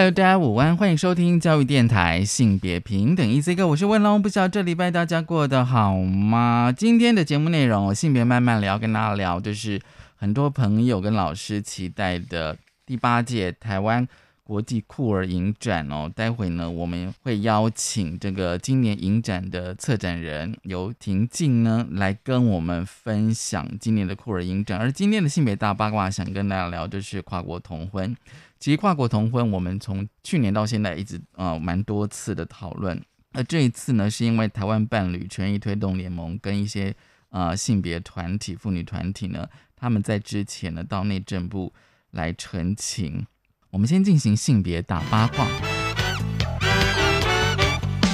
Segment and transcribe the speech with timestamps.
[0.00, 3.66] Hello，大家午安，欢迎收听教育电台性别平等 Easy Go。
[3.66, 6.72] 我是文龙，不知道这礼拜大家过得好吗？
[6.74, 9.78] 今天的节目内容，性别慢慢聊，跟大家聊，就是
[10.16, 12.56] 很多朋友跟老师期待的
[12.86, 14.08] 第八届台湾。
[14.42, 24.78] 国际酷儿影展哦，待会呢我们会邀请这个今年影展的策展人由婷静呢来跟我们分享今年的酷儿影展。
[24.78, 28.16] 而今天的性别大八卦，想跟大家聊就是跨国同婚。
[28.60, 33.02] 其实跨国同婚，我们从去年到现在一直呃蛮多次的讨论。
[33.32, 36.94] 而这一次呢，是因为台湾伴侣权益推动联盟跟一些
[37.30, 41.72] 呃性别团体、妇女团体呢，他们在之前呢到内政部
[42.10, 43.26] 来澄清。
[43.70, 45.46] 我们先进行性别大八卦。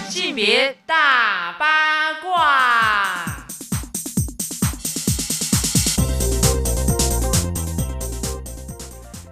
[0.09, 3.06] 性别大八卦。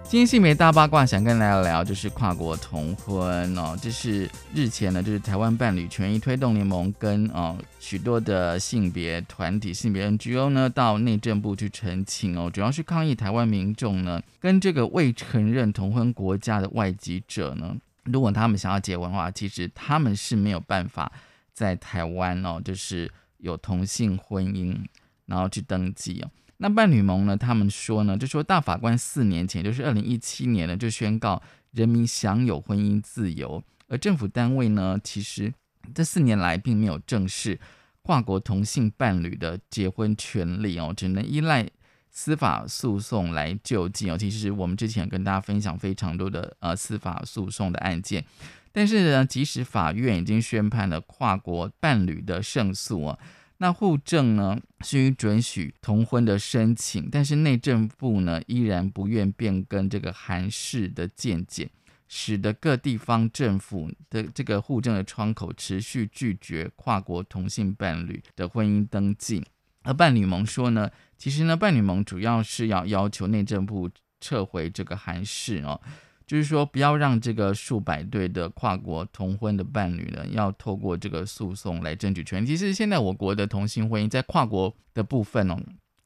[0.07, 3.75] 今天性别大八卦想跟大家聊，就是跨国同婚哦。
[3.81, 21.11] 这是日前呢，就是台湾伴侣权益推动联盟跟哦许多的性别团体、性别 NGO 呢，到内政部去澄清哦，主要是抗议台湾民众呢，跟这个未承认同婚国家的外籍者呢，如果他们想要结婚的话，其实他们是没有办法
[21.51, 24.77] 在台湾哦，就是有同性婚姻，
[25.25, 26.29] 然后去登记哦。
[26.57, 27.35] 那伴侣盟呢？
[27.35, 35.53] 他们说呢，就说大法官四年前，就是二零一七年呢，就宣告人民享有婚姻自由，而政府单位呢，其实
[35.93, 37.59] 这四年来并没有正视
[38.03, 41.67] 跨国同性伴侣的结婚权利哦，只能依赖
[42.09, 44.17] 司法诉讼来救济哦。
[44.17, 48.23] 其实我们之前跟大家分享非常多的呃司法诉讼的案件，
[48.71, 53.19] 但是呢，即使法院已经宣判了跨国伴侣的胜诉啊。
[53.57, 61.69] 那户政呢是准许同婚的申请，但是内政部呢依然不愿变更这个韩式的见解，
[62.07, 69.43] 使得各地方政府的这个户政的窗口持续拒绝跨国同性伴侣的婚姻登记。
[69.83, 73.89] 而伴侣盟说呢，其实呢伴侣盟主要是要要求内政部
[74.19, 75.79] 撤回这个韩式哦。
[76.25, 82.47] 就是说，不要让这个数百对的跨国同婚的伴侣呢，要透过这个诉讼来争取权利。
[82.47, 85.57] 其实现在我国的同性婚姻在跨国的部分哦，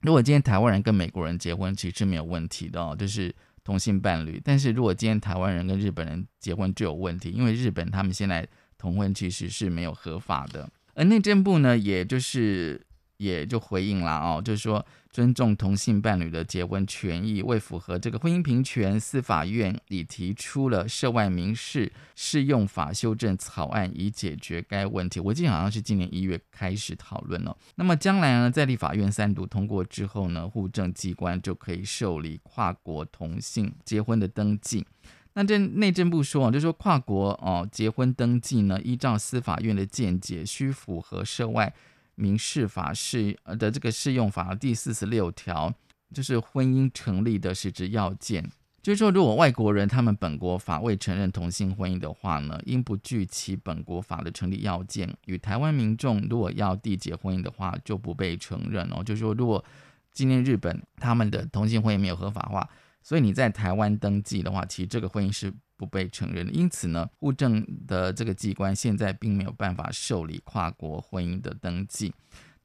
[0.02, 4.42] 如果今天台湾人跟美国人结婚，其实没有问题的哦，就是同性伴侣。
[4.44, 8.48] 但是如果今天台湾人跟日本人结婚就有问题，因为日本他们现在
[8.78, 10.70] 同婚其实是没有合法的。
[10.96, 12.82] 而内政部呢，也就是
[13.20, 14.84] 也就回应了哦，就是说。
[15.12, 25.20] 尊重同性伴侣的结婚权益，为符合这个婚姻平权，司法院已提出了涉外民事适用法修正草案，以解决该问题。
[25.20, 27.58] 我记得好像是今年一月开始讨论了。
[27.74, 34.86] 那么将来呢，在立法院三读通过之后呢，户政机关就可以受理跨国同性结婚的登记。
[35.34, 41.74] 那这内政部说啊，就说跨国哦结婚登记呢，依照司法院的见解，需符合涉外。
[42.20, 45.74] 民事法适呃的这个适用法第四十六条，
[46.14, 48.44] 就是婚姻成立的实质要件，
[48.84, 59.02] 就是说，如果外国人他们本国法未承认同性婚姻的话呢，应不具其本国法的成立要件，与台湾民众如果要缔结婚姻的话，就不被承认哦。
[59.04, 59.64] 就是说，如果
[60.12, 62.70] 今天日本他们的同性婚姻没有合法化，
[63.02, 65.54] 所以你在台湾登记的话，其实这个婚姻是。
[65.80, 72.14] 不被承认，因此呢，户政的这个机关现在并没有办法受理跨国婚姻的登记。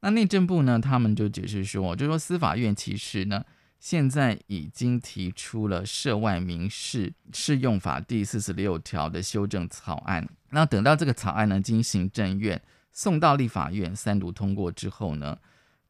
[0.01, 3.45] 那内政部呢，他们就解释说，就说司法院其实呢，
[3.79, 10.27] 现在已经提出了涉外民事适用法第四十六条的修正草案。
[10.49, 15.37] 那等到这个草案呢，经行政院送到立法院三读通过之后呢，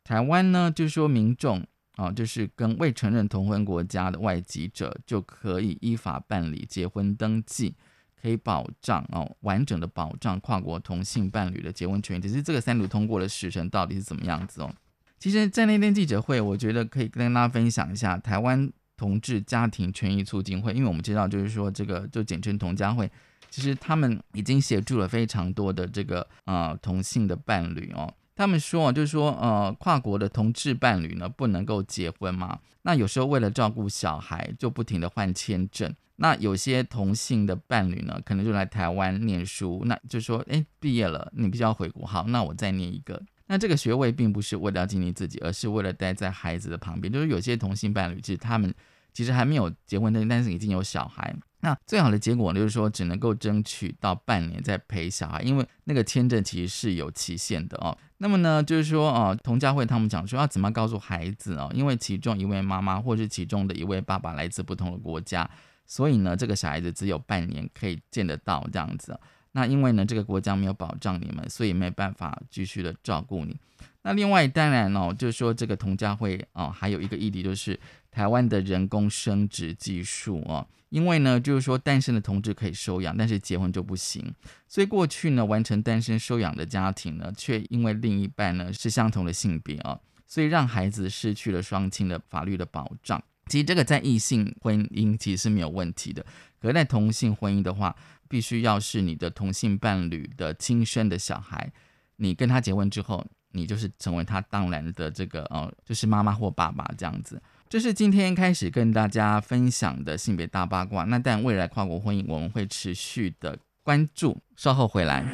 [0.03, 1.65] 台湾呢，就说民众。
[1.97, 7.73] 哦，就是跟未承认同婚国家的外籍者就可以依法办理结婚登记，
[8.21, 12.19] 可以保障哦完整的保障跨国同性伴侣的结婚权益。
[12.19, 14.73] 只是这个三读通过的时程到底是怎么样子哦？
[15.17, 23.09] 其实，在那天记者会，我觉得可以跟大家分享一下台湾同志家庭权益促进会，因为我们知道，就是说这个就简称同家会，
[23.49, 28.13] 其实他们已经协助了非常多的这个呃同性的伴侣哦。
[28.35, 32.59] 他们说啊，就是说，呃，跨国的同志伴侣呢，不能够结婚嘛。
[32.81, 35.93] 那有时候为了照顾小孩，就不停的换签证。
[36.17, 43.21] 那有些同性的伴侣呢，可能就来台湾念书，那就说，哎，毕业了，你必须要回国，好，那我再念一个。
[43.47, 47.11] 那这个学位并不是为了要经历自己，而是为了待在孩子的旁边。
[47.11, 48.73] 就是有些同性伴侣，其实他们
[49.13, 51.35] 其实还没有结婚的，但是已经有小孩。
[51.59, 57.97] 那最好的结果就是说，只能够争取到半年再陪小孩，因为那个签证其实是有期限的哦。
[58.17, 65.49] 那么呢，就是说哦，童佳慧他们讲说要怎么告诉孩子哦，因为其中一位妈妈或是其中的一位爸爸来自不同的国家，
[65.85, 69.19] 所以呢，这个小孩子只有半年可以见得到这样子。
[69.51, 73.57] 那因为呢，这个国家没有保障你们，所以没办法继续的照顾你。
[74.01, 77.79] 那另外当然哦，就是说这个童佳慧哦，还有一个议题就是
[78.15, 84.33] 台湾的人工生殖技术哦，因为呢，就是说单身的同志可以收养，但是结婚就不行。
[84.67, 93.21] 所以过去呢，完成单身收养的家庭呢，却因为另一半呢是相同的性别啊，所以让孩子失去了双亲的法律的保障。
[93.47, 96.25] 其实这个在异性婚姻其实是没有问题的，
[96.59, 97.95] 可是在同性婚姻的话。
[98.27, 101.71] 必须要是你的同性伴侣的亲生的小孩，
[102.15, 107.39] 你跟他结婚之后，你就是成为他当然的这个呃，就是妈妈或爸爸这样子。
[107.75, 111.03] 这是今天开始跟大家分享的性别大八卦。
[111.03, 115.25] 那但未来跨国婚姻我们会持续的关注，稍后回来。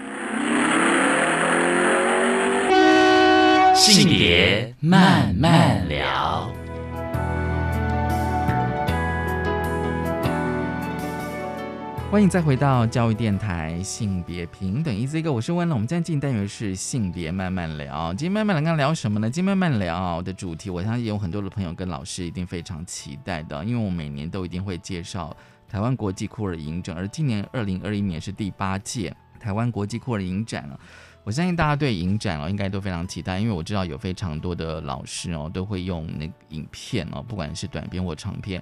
[3.76, 6.52] 性别慢慢聊。
[12.12, 15.74] 欢迎再回到教育电台性别平等一字一个，我是温了。
[15.74, 18.14] 我们今天进单元是性别慢慢聊。
[18.16, 19.30] 今天慢慢聊，刚聊什么呢？
[19.30, 25.34] 今天慢慢聊的主题，我相信有很多的朋友跟老师一定非常期待的，因为我每年都一定会介绍
[25.70, 30.78] 台湾国际酷儿影展，而今年二零二一年是第八届台湾国际酷儿影展了。
[31.24, 38.62] 我相信大家对影展哦应该都非常期待，因为我知道有非常多的老师哦都会用那个影片哦，不管是短片或长片。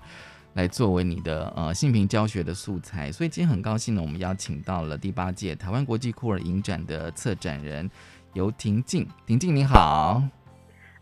[0.54, 7.90] 来作为你的呃性平教学的素材，所以今天很高兴呢，我们邀请到了第八届台湾国际酷儿影展的策展人
[8.34, 9.08] 游婷静。
[9.26, 10.22] 婷静你好，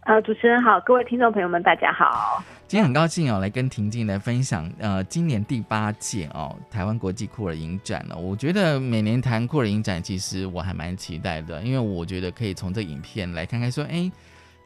[0.02, 2.44] 呃，主持人好，各位听众朋友们大家好。
[2.68, 8.18] 今天很高兴哦，来跟婷静来分享呃今年第八届哦台湾国际酷儿影展了。
[8.18, 14.12] 我觉得每年谈酷儿影展，其实我还蛮期待的，因为我觉得可以从这影片来看看说，哎。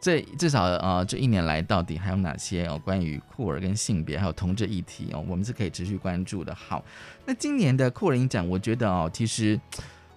[0.02, 2.82] 这至少呃，这一年来到底还有哪些哦？
[2.84, 6.56] 关于酷儿跟性别还有同志议题哦，我们是可以持续关注的。
[6.56, 6.84] 好，
[7.24, 9.62] 那今年的酷儿影展，我觉得哦，其实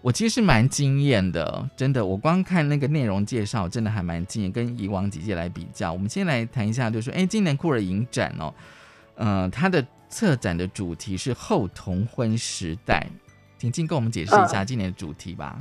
[0.01, 2.05] 我其实是蛮惊艳的，真的。
[2.05, 4.51] 我光看那个内容介绍，真的还蛮惊艳。
[4.51, 8.55] 跟以往几届来比较，我们先来谈一下，就是说，哎，今年酷儿影展哦，
[9.17, 13.07] 嗯，它的策展的主题是后同婚时代，
[13.59, 15.61] 请进跟我们解释一下今年的主题吧。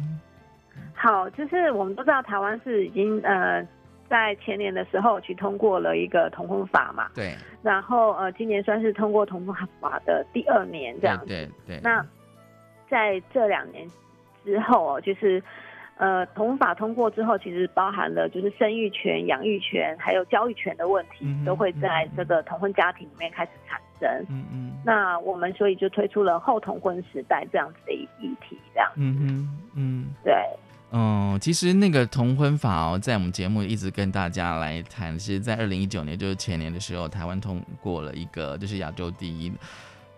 [0.93, 3.61] 好，就是我们都知道台湾是已经呃。
[4.09, 11.79] 在前年的时候去通过了一个同婚法嘛，对，然后呃今年算是通过同婚法的第二年这样子，对对。
[11.81, 12.05] 那
[12.89, 13.88] 在这两年
[14.44, 15.41] 之后哦，就是
[15.97, 24.25] 呃同法通过之后，其实包含了就是生育权、养育权还有教育权的问题，都会在这个同婚家庭里面开始产生。
[24.29, 24.71] 嗯嗯。
[24.85, 28.91] 那我们所以就推出了后同婚时代这样子的一议题，这样。
[28.95, 30.06] 嗯嗯嗯。
[30.23, 30.33] 对。
[30.95, 35.19] 嗯，其实那个同婚法哦，在我们节目一直跟大家来谈。
[35.19, 39.51] 是，在二零一九年，就是前年的时候，台湾通过了一个就是亚洲第一，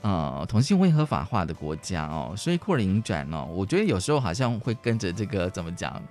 [0.01, 2.33] 呃，同性婚姻合法化的国家哦。
[2.35, 6.03] 所以酷儿影展哦，我觉得有时候好像会跟着这个怎么讲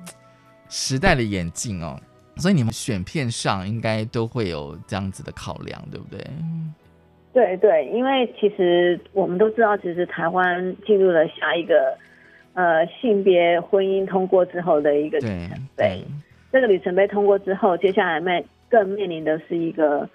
[0.71, 2.01] 时代的演进哦。
[2.37, 6.27] 所以你们选片上应该都会有这样子的考量，对不对？
[7.35, 11.99] 对对，因为其实我们都知道，其实台湾进入了下一个。
[12.55, 16.01] 呃，性别婚姻通过之后的一个里程碑，
[16.53, 20.09] 这个里程碑通过之后，接下来面更面临的是一个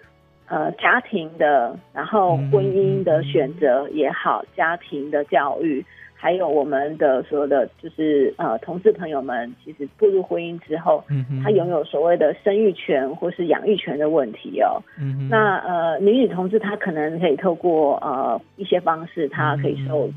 [0.47, 5.83] 呃家庭的，然后婚姻的选择也好，家庭的教育，
[6.15, 11.03] 还有我们的所有的就是呃同志朋友们，其实步入婚姻之后，
[11.43, 14.81] 他拥有所谓的生育权或是养育权的问题哦。
[15.29, 20.09] 那呃女女同志她可能可以透过呃一些方式，她可以受。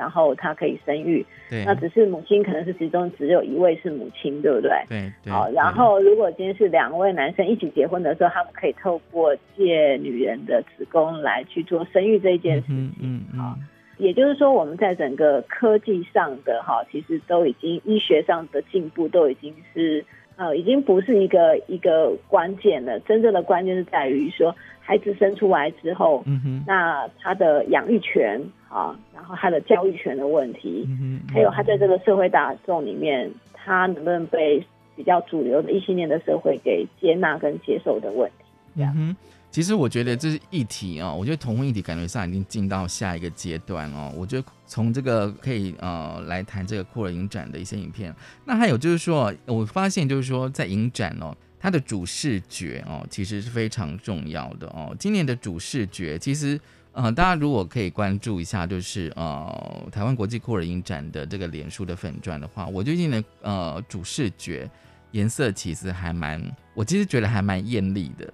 [0.00, 1.22] 然后他可以生育，
[1.66, 4.70] 那只是母亲可能是其中只有一位是母亲，对不对？
[4.88, 5.50] 对，好。
[5.50, 12.94] 然后如果今天是两位男生一起结婚的时候，他们可以透过借女人的子宫来去做生育这一件事情。
[12.98, 13.38] 嗯嗯。
[13.38, 13.58] 好，
[13.98, 20.02] 也就是说，我们在整个科技上的哈，其实都已经医学上的进步都已经是
[20.40, 22.98] 呃，已经不是一个一个关键了。
[23.00, 28.40] 真正的关键是在于说，孩子生出来之后，嗯，那他的养育权。
[28.70, 30.86] 啊，然后他的教育权的问题，
[31.28, 38.44] 还有他在这个社会大众里面，他能不能被比较主流的异性恋的社会给接纳跟接受的问题，
[38.76, 39.16] 这样。
[39.50, 44.12] 其实我觉得这是议题哦，我觉得同婚议题感觉上已经进到下一个阶段哦。
[44.16, 48.14] 我觉得从这个可以呃来谈这个库尔影展的一些影片。
[48.44, 54.94] 那还有就是说，我发现就是说在影展哦，它的主视觉哦其实是非常重要的哦。
[54.98, 56.58] 今年的主视觉其实
[56.92, 64.70] 呃大家如果可以关注一下，就是呃台湾国际库尔影展的这个脸书的粉钻的话，我最近的呃主视觉
[65.10, 66.40] 颜色其实还蛮，
[66.72, 68.32] 我其实觉得还蛮艳丽的。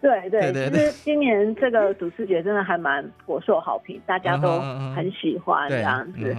[0.00, 4.60] 对对，其实今年这个主视觉真的还蛮颇受好评， 大家都
[4.94, 6.36] 很喜欢这样子。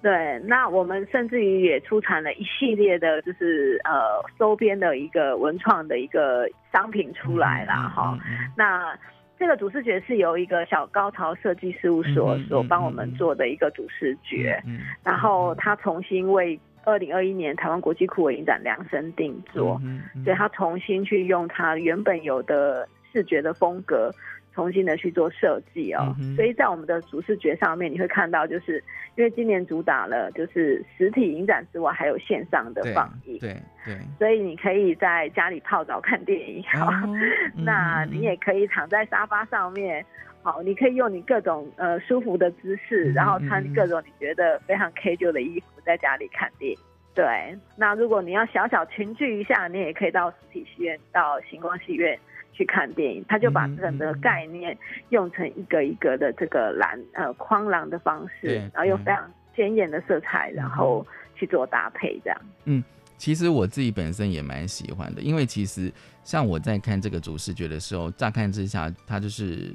[0.00, 8.16] 对，那我们甚至于也出产了一系列的，就是呃周边的一个文创的一个商品出来了哈。
[8.56, 8.96] 那
[9.36, 14.62] 这个主视觉是由一个小高潮设计事务所所帮我们做的一个主视觉，
[15.02, 19.80] 然后他重新为二零二一年台湾国际酷文影展量身定做，
[20.24, 22.86] 所以他重新去用他原本有的。
[23.12, 24.10] 视觉的风格
[24.52, 28.82] 重新的去做设计哦，所以在我们的主视觉上面，你会看到，就是
[29.14, 36.90] 因为今年主打了就是实体影展之外，还有线上的放映，对对，所以你可以在家里泡澡看电影， 好，
[37.56, 40.04] 那你也可以躺在沙发上面，
[40.42, 46.78] 好，你可以用你各种呃舒服的姿势，然后穿各种你觉得非常 K 旧的衣服，在家里看电影。
[47.14, 52.18] 对，那如果你要小小群聚一下，你也可以到实体戏院，到星光戏院。
[52.60, 54.76] 去看电影，他就把整个概念
[55.08, 62.38] 用成一个一个的这个蓝呃框廊的方式，然后用非常鲜艳的色彩，然后去做搭配，这样。
[62.66, 62.84] 嗯，
[63.16, 65.90] 其实我自己本身也蛮喜欢的，因为其实
[66.22, 69.72] 像我在看这个主视觉的时候，乍看之下，它就是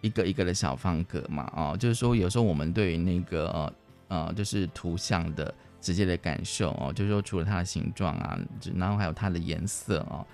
[0.00, 3.72] 一个一个的小方格嘛，哦，就是说有时候我们对于那个呃
[4.08, 8.38] 呃就是图像的直接的感受哦，就是说除了它的形状啊，
[8.74, 10.26] 然后还有它的颜色哦。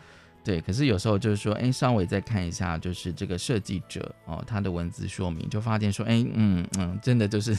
[0.49, 7.55] 对，可是有时候就是说，哎，稍微再看一下，就是这个设计者哦，他的文字说明，就发现说，哎，嗯嗯，真的就是，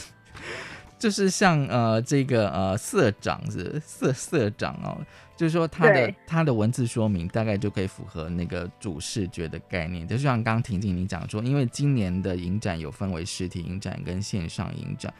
[0.98, 4.98] 就是像呃这个呃社长是社社长哦，
[5.36, 15.14] 就是说他的他的文字说明大概就可以符合那个主视觉的概念，就像刚刚婷婷你讲说，因为今年的影展有分为实体影展跟线上影展，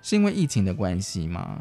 [0.00, 1.58] 是因为疫情的关系吗？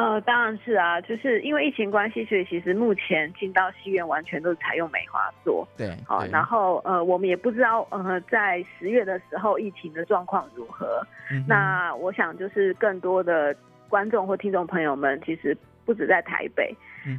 [0.00, 5.68] 呃，当然是啊，就是因为疫情关系，所以其实目前进到戏院完全都是采用梅花座。
[5.76, 11.06] 对，好，然后呃，我们也不知道呃，在十月的时候疫情的状况如何。
[11.46, 13.54] 那我想就是更多的
[13.90, 15.54] 观众或听众朋友们，其实
[15.84, 16.74] 不止在台北。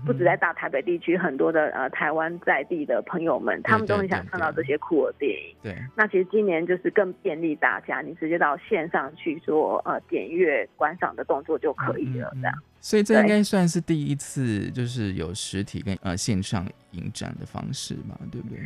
[0.06, 5.56] 不止在大台北地区，很多的呃台湾在地的朋友们，他们都很想看到这些酷儿电影。
[5.64, 12.54] 对，那其实今年就是更便利大家，你直接到线上去做呃点阅观赏的动作就可以了，这样。
[12.82, 18.58] 所以这应该算是第一次，就是有实体跟呃线上影展的方式嘛，对不对？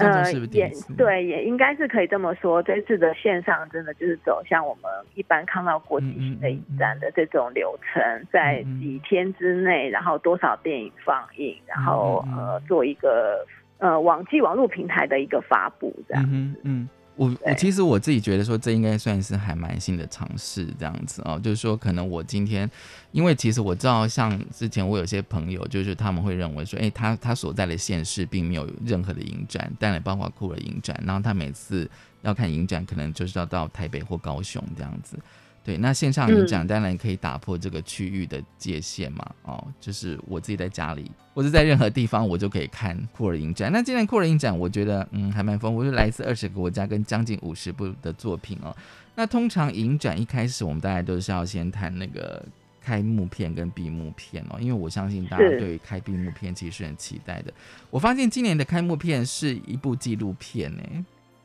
[0.00, 2.60] 呃，也对，也应该是可以这么说。
[2.60, 13.46] 这次的线上真的就是走向我们一般看到国际型的影展的这种流程，在几天之内，然后多少电影放映，然后呃做一个
[13.78, 16.60] 呃网际网络平台的一个发布，这样子。
[16.64, 16.88] 嗯。
[17.16, 22.70] 我我其实我自己觉得说，这应该算是还蛮新的尝试，这样子哦，就是说可能我今天，
[23.10, 31.90] 因为其实我知道，像之前我有些朋友，就是他们会认为说，哎，他他所在的县市并没有任何的影展，但也包括酷了影展，然后他每次
[32.22, 35.18] 要看影展，可能就是要到台北或高雄这样子。
[35.66, 43.72] 对，那线上影展当然可以打破这个区域的界限嘛，哦，就是我自己在家里或者在任何地方，我就可以看酷儿影展。
[43.72, 48.72] 那今年酷儿影展，我觉得嗯还蛮丰富，就来自二十个国家跟将近五十部的作品哦。
[49.16, 52.46] 那通常影展一开始，我们大家都是要先谈那个
[52.80, 57.52] 开幕片跟闭幕片哦，因为我相信大家对于开闭幕片其实是很期待的。
[57.90, 60.82] 我发现今年的开幕片是一部纪录片呢。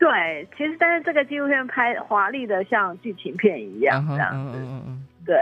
[0.01, 4.57] 对，其实但是这个纪录片拍华丽的像剧情片一样这样子。
[5.23, 5.37] 对，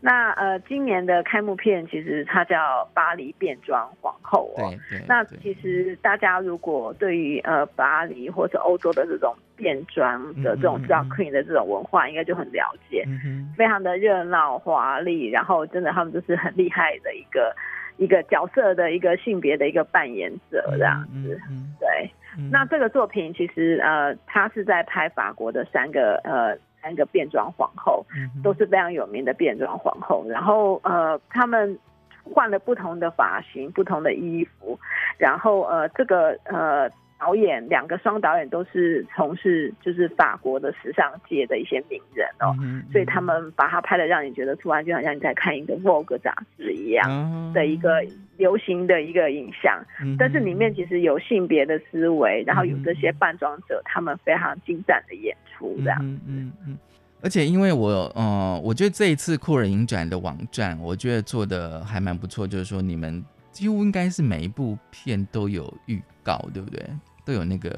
[0.00, 2.56] 那呃，今年的开幕片其实它叫
[2.92, 4.74] 《巴黎变装皇后》哦。
[4.90, 5.06] 对对。
[5.06, 13.04] 那其实大家如果对于呃巴黎或者欧洲的这种变装的这种 drag queen 的这种文化，应该就很了解。
[13.06, 17.54] 嗯非常的热闹华丽，然后真的他们就是很厉害的一个
[17.96, 21.40] 一个角色的一个性别的一个扮演者这样子。
[21.48, 21.72] 嗯。
[21.78, 22.10] 对。
[22.50, 28.04] 那这个作品其实呃，他是在拍法国的三个呃三个变装皇后，
[28.42, 30.24] 都是非常有名的变装皇后。
[30.28, 31.78] 然后呃，他们
[32.22, 34.78] 换了不同的发型、不同的衣服，
[35.18, 36.90] 然后呃，这个呃
[37.24, 42.54] 导演两个双导演都是从事就是法国的时尚界的一些名人哦，
[42.92, 48.04] 所以他们把它拍的让你觉得突然就好像你在看一个 Vogue 杂志一样的一个
[48.36, 49.82] 流行的一个影像，
[50.18, 55.98] 但是里面其实有性别的思维，然后有这些扮装者他们非常精湛的演出这样。
[56.02, 56.78] 嗯嗯嗯。
[57.22, 62.46] 而且因为我，呃，我觉得这一次酷儿影展的网站，我觉得做的还蛮不错。
[62.46, 66.84] 就是说，你们几乎应该是每一部片都有预告，对不对？
[67.24, 67.70] 都有那个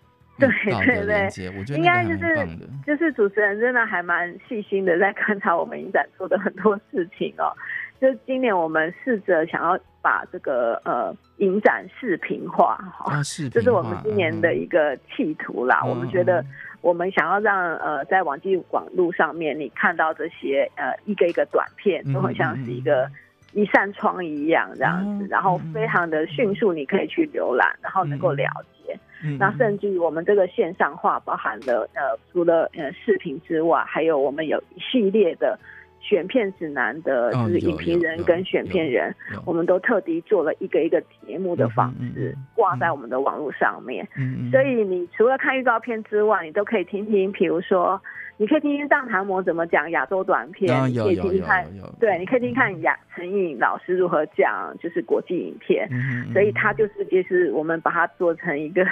[0.38, 0.48] 对
[0.84, 2.46] 对对，我觉得应该就是
[2.86, 7.52] 就是主持人真的还蛮细心的，在观察我们影展做的很多事情哦。
[8.00, 15.82] 就今年我们试着想要把这个呃影展视频化，哈，视频这是我们今年的一个企图啦。
[15.84, 16.44] 我们觉得。
[16.84, 23.10] 我们想要让呃，在网际网络上面，你看到这些呃一个一个短片，都很像是一个
[23.54, 28.48] 一扇窗一样这样子，然后非常的迅速，你可以去浏览，然后能够了
[28.84, 28.98] 解。
[29.38, 35.58] 那甚至于我们这个线上化，包含了呃，除了呃视频之外，还有我们有一系列的。
[36.06, 39.14] 选片指南的就是影评人跟选片人，
[39.46, 44.06] 我们都特地做了一个一个节目的方式挂在我们的网络上面。
[44.52, 47.98] 所以你除了看预告片之外，你都可以听听，比如说
[48.36, 51.66] 你可以听听藏唐模怎么讲亚洲短片，你可以听听看，
[52.00, 55.88] 对，你可以听听看亚陈颖老师如何讲就是国际影片。
[56.32, 58.84] 所以他就是就是我们把它做成一个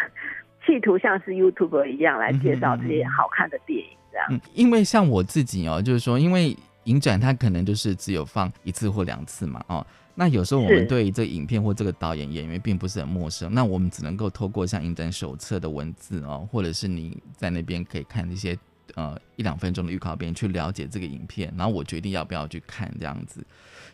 [0.64, 4.40] 企图像是 YouTube 一样来介绍这些好看的电影这样。
[4.54, 6.56] 因为像我自己哦，就是说因为。
[6.86, 18.58] 影展它可能就是只有放一次或两次嘛，哦，那有时候我们对这影片或这个导演演员并不是很陌生，那我们只能够透过像影展手册的文字哦，或者是你在那边可以看一些
[18.94, 23.44] 呃一两分钟的预告片去了解这个影片，然后我决定要不要去看这样子。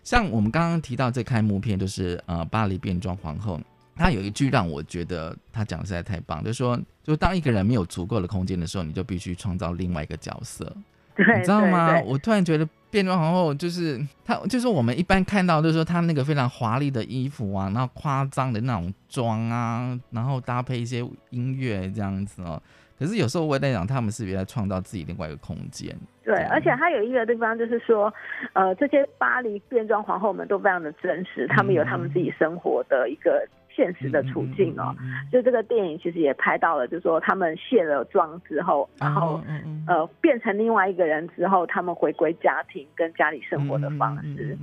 [0.04, 3.60] 像我们刚刚提到这开幕片就是呃巴黎变装皇后，
[3.96, 10.72] 它有一句让我觉得他讲的实在太棒，就是说，就当一个人没有足够的空间的时候，你就必须创造另外一个角色。
[11.16, 12.00] 你知道吗？
[12.02, 22.62] 我突然觉得变装皇后就是她，就是我们一般看到，就是说她那个非常华丽的衣服啊，然后夸张的那种妆啊，然后搭配一些音乐这样子哦。
[22.98, 25.94] 可是有时候我也在想，他们是不是在创造自己另外一个空间？
[26.24, 28.12] 对，而且还有一个地方就是说，
[28.52, 33.46] 呃，这些巴黎变装皇后们都非常的真实，他们有他们自己生活的一个。
[33.78, 34.92] 现实的处境哦，
[35.30, 39.40] 就这个电影其实也拍到了，就是说他们卸了妆之后，然后
[39.86, 44.58] 呃变成另外一个人之后，他们回归家庭跟家里生活的方式。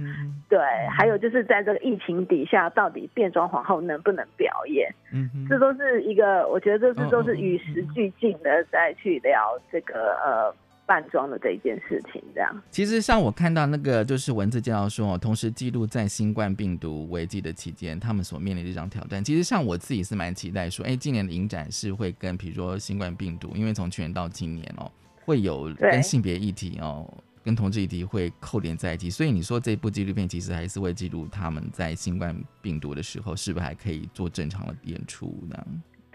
[0.50, 0.60] 对，
[0.92, 4.94] 还有就是在这个疫情底下，到底变装皇后能不能表演？
[5.14, 10.54] 嗯，这都是一个，我觉得这是都是与时俱进的，再去聊这个呃。
[10.86, 12.62] 扮装的这一件事情，这样。
[12.70, 19.24] 其实像我看到那个，就是文字介绍说，同时记录在新冠病毒危机的期间，他们所面临的这场挑战。
[19.24, 24.92] 其实像我自己是蛮期待说，哎，今年的影展是会跟，比如说新冠病毒，因为从去年到今年哦，
[25.26, 27.12] 会有跟性别议题哦，
[27.44, 29.10] 跟同志议题会扣连在一起。
[29.10, 35.66] 所以你说这部纪录片其实还是会记录他们在新冠病毒的时候，是不是还可以做正常的演出呢？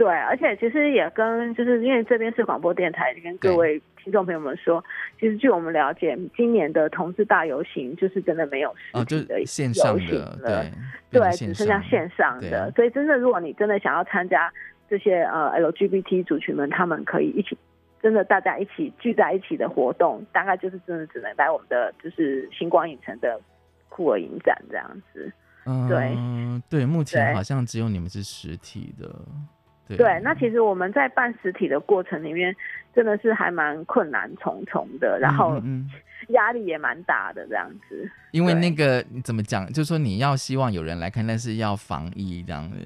[0.00, 4.82] 对，而且其实也跟就是因为这边是广播电台，跟各位听众朋友们说，
[5.18, 10.38] 其实据我们了解，今年的同志大游行就是真的没有实体的线上的，
[11.10, 12.72] 对，对，只剩下线上的。
[12.74, 14.50] 所以，真的如果你真的想要参加
[14.88, 17.58] 这些呃 LGBT 族群们，他们可以一起，
[18.00, 23.38] 真的大家一起聚在一起的活动，大概就是真的只能来我们的就是星光影城的
[23.90, 25.30] 酷儿影展这样子。
[25.90, 26.16] 对，
[26.70, 29.14] 对，目前好像只有你们是实体的。
[29.96, 32.54] 对，那其实我们在办实体的过程里面，
[32.94, 35.60] 真的是还蛮困难重重的，然后
[36.28, 38.10] 压力也蛮大的这样子。
[38.32, 42.76] 因为那个你怎么讲，就是说你要希望有人来看，但是要防疫这样子。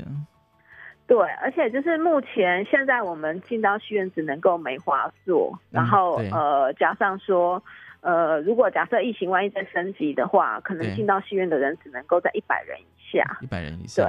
[1.07, 7.63] 对，而且就是目前现在我们进到戏院只能够梅花座，然后呃加上说
[8.05, 12.79] 呃如果假设疫情万一再升级的话，可能进到戏院的人只能够在一百人。
[12.79, 14.03] 以下，一百人以下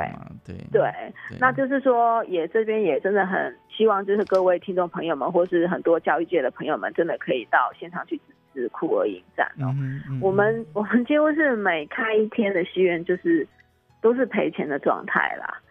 [0.43, 9.69] 对对对，那就是说，也这边也真的很希望，就是各位听众朋友们，或是很多教育界的朋友们，真的可以到现场去支持酷儿影展哦。
[10.19, 13.47] 我们 我们几乎是每开一天的戏院，就是
[14.01, 15.61] 都是赔钱的状态啦。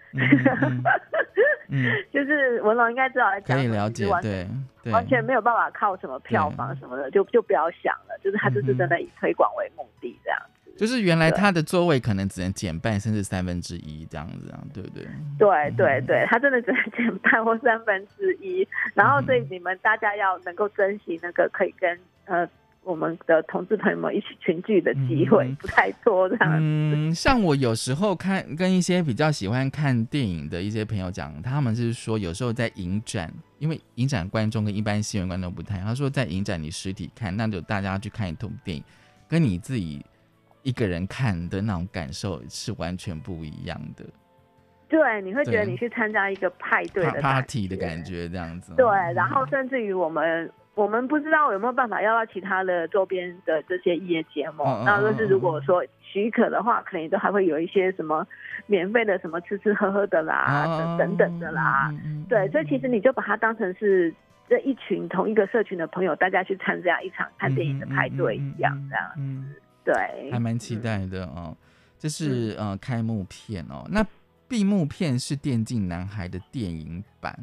[1.69, 8.19] 嗯， 就是文龙应该知道，可以了解，对，完全没有办法靠什么票房什么的，就就不要想了。
[8.23, 10.39] 就是他就是真的以推广为目的这样。
[10.77, 15.05] 就是原来他的座位可能只能减半，甚至三分之一这样子啊，对不对？
[15.39, 18.67] 对对对，他真的只能减半或三分之一。
[18.93, 22.45] 然后，所以你们大家要能够珍惜那个可以跟呃
[22.85, 26.59] 我们的同志朋友们一起群聚的机会不太多，这样。
[26.61, 38.85] 嗯，像我有时候看跟一些比较喜欢看电影的一些朋友讲，他们是说有时候在影展，因为影展观众跟一般戏院观众不太，他说在影展你实体看，那就大家去看一部电影，
[39.27, 40.05] 跟你自己
[40.63, 44.05] 一个人看的那种感受是完全不一样的。
[44.89, 48.75] 对，你会觉得你去参加一个派对的 party 的感觉，这样子。
[48.77, 50.51] 对，然后甚至于我们。
[50.75, 58.27] 我们不知道有没有办法要到其他的周边的这些业节目，那就是如果说许可的话，可能都还会有一些什么
[58.67, 61.95] 免费的什么吃吃喝喝的啦，等等等的啦。
[62.29, 64.13] 对，所以其实你就把它当成是
[64.49, 69.63] 这一群同一个社群的朋友，大家去参加一场看电影的派对一样，这样子。
[69.85, 71.57] 对，还蛮期待的哦。
[71.99, 74.05] 这是呃开幕片哦，那
[74.49, 77.39] 闭幕片是《电竞男孩》的电影版。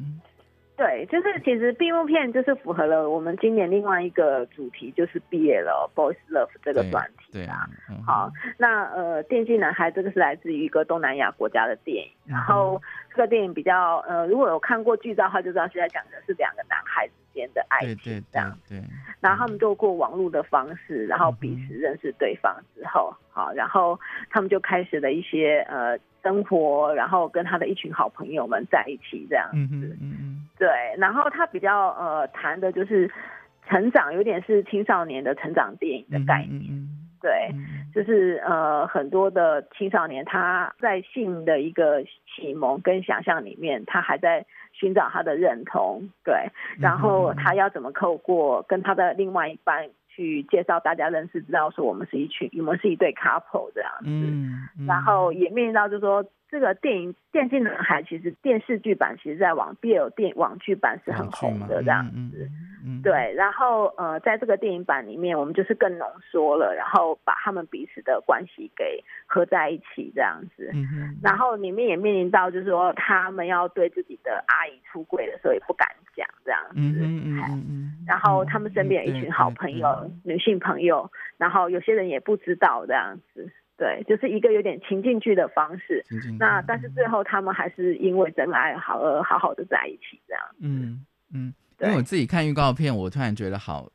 [0.82, 7.70] 对，就是其实闭幕片就是符合了我们今年另外一个主题，就是毕业了，Boys Love 这个专题啊。
[8.04, 18.58] 好，那呃，电竞男孩这个是来自于一个东南亚国家的电影，然后这个电影比较呃，如果有看过剧照的话，就知道是在讲的是两个男孩之间的爱情这样。
[18.68, 18.82] 对。
[19.20, 24.00] 然后他们透过网络的方式，然后彼此认识对方之后，好，然后
[24.32, 25.96] 他们就开始了一些呃。
[26.24, 30.70] 生活，然后跟他的一群好朋友们在一起这样子，嗯嗯对。
[31.00, 33.10] 然后他比较呃谈的就是
[33.68, 36.62] 成长，有点是青少年的成长电影的概念，
[37.20, 37.50] 对，
[37.92, 46.52] 就是呃很多的青少年他在性的一个启蒙跟想象里面，他还在寻找他的认同，对。
[46.80, 49.90] 然后他要怎么透过跟他的另外一半。
[50.16, 62.50] 去介绍大家认识，知道说我们是一群，我们是一对 couple 这样子，嗯，然后也面临到就是说这个电影《电竞男孩》其实电视剧版其实在网 BL 电网剧版是很红的这样子，
[63.04, 70.70] 对，然后呃在这个电影版里面，我们就是更浓缩了，然后把他们彼此的关系给合在一起这样子，
[71.22, 75.88] 然后里面也面临到就是说他们要对自己的阿姨出柜的时候也不敢。
[76.14, 86.04] 讲这样子，嗯嗯嗯嗯，然后他们身边有一群好朋友，女性朋友，然后有些人也不知道这样子，对，就是一个有点情境剧的方式。
[86.38, 90.44] 那但是最后他们还是因为真爱好而好好的在一起这样。
[90.60, 93.90] 嗯嗯，因为我自己看预告片，我突然觉得好。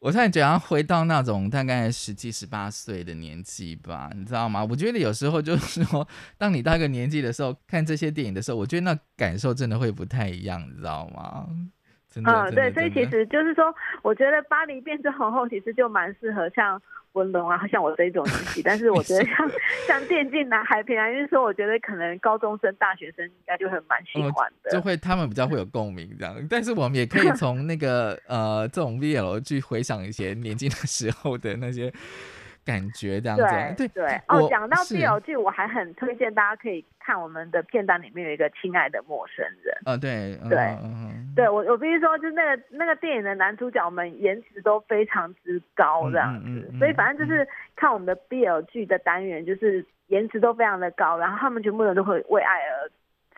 [0.00, 4.64] 我突然觉得回到那种大概十七、十八岁的年纪吧，你知道吗？
[4.64, 11.48] 我觉得有时候就是说，当你到一个年纪的时候，看这些电影的时候，我觉得那感受真的会不太一样，你知道吗？
[11.50, 16.80] 嗯，对，所以其实就是说，我觉得巴黎变成皇后其实就蛮适合像
[17.12, 18.62] 文龙啊，像我这种年纪。
[18.66, 19.50] 但是我觉得像
[19.86, 26.36] 像电竞男孩，平常就是说，我觉得可能高中生、大学生应该就会蛮喜欢的，就会他们比较会有共鸣这样。
[26.48, 31.92] 但是我们也可以从那个呃这种 VL 去回想一些年轻的时候的那些。
[32.68, 34.46] 感觉这样子，对对哦。
[34.50, 39.74] 讲到 BL 剧，我还很推荐大家可以看我们的片段里面有一个《亲爱的陌生人》。
[39.90, 40.76] 啊，对对
[41.34, 46.70] 对，我我必须说，就那个那个电影的男主角们颜值都非常之高，这样子。
[46.78, 52.90] 所以反正就是看我们的 BL 剧的单元，就是颜值都非常的高，然后他们全部人都会为爱而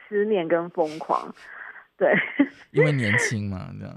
[0.09, 1.33] 痴念跟疯狂。
[1.97, 2.13] 对，
[2.73, 3.97] 因为 年轻嘛，这样。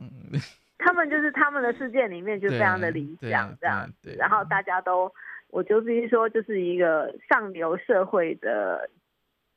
[0.83, 5.09] 他们就是他们的世界里面就非常的理想这样子，然后大家都，
[5.49, 8.89] 我就必须说，就是一个上流社会的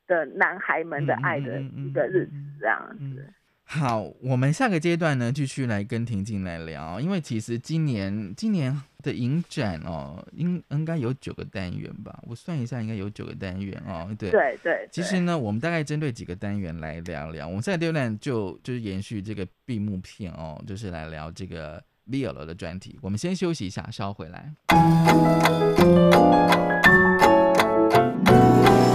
[0.06, 3.32] 的男孩们的爱的一个日子这样子。
[3.68, 12.16] 好，我们下个阶段呢，继续来跟婷婷来聊，因为其实今年今年的影展哦，应应该有九个单元吧？
[12.22, 14.08] 我算一下，应该有九个单元哦。
[14.16, 14.88] 对对对。
[14.92, 17.48] 其实呢，我们大概针对几个单元来聊聊。
[17.48, 22.96] 我们下个阶段就就是延续这个闭幕片哦，就是来聊这个 v i o 的专题。
[23.02, 24.54] 我们先休息一下，稍回来。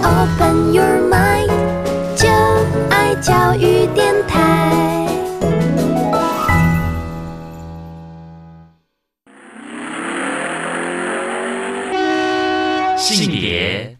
[0.02, 1.52] Open your mind.
[2.16, 2.28] 就
[2.90, 4.14] 爱教育电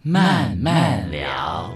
[0.05, 1.73] 慢慢聊。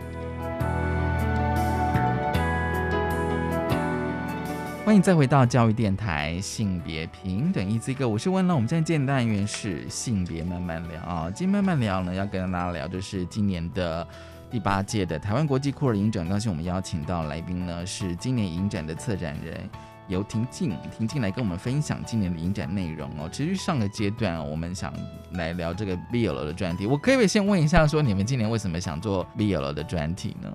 [4.84, 8.52] 欢迎再回到教育电台，性别平等一这个，我是温乐。
[8.52, 14.04] 我们现在见单元是性别慢慢聊啊，今天慢慢聊呢，要跟大家聊就是今年的。
[14.48, 19.68] 第八届的台湾国际酷儿影展，刚才我们邀请到来宾呢，是今年影展的策展人
[20.08, 23.28] 由婷静，婷静来跟我们分享今年的影展内容哦。
[23.32, 24.92] 其实上个阶段我们想
[25.32, 30.52] 来聊这个 BL 的专题，我可以先问一下，说你们今年为什么想做 BL 的专题呢？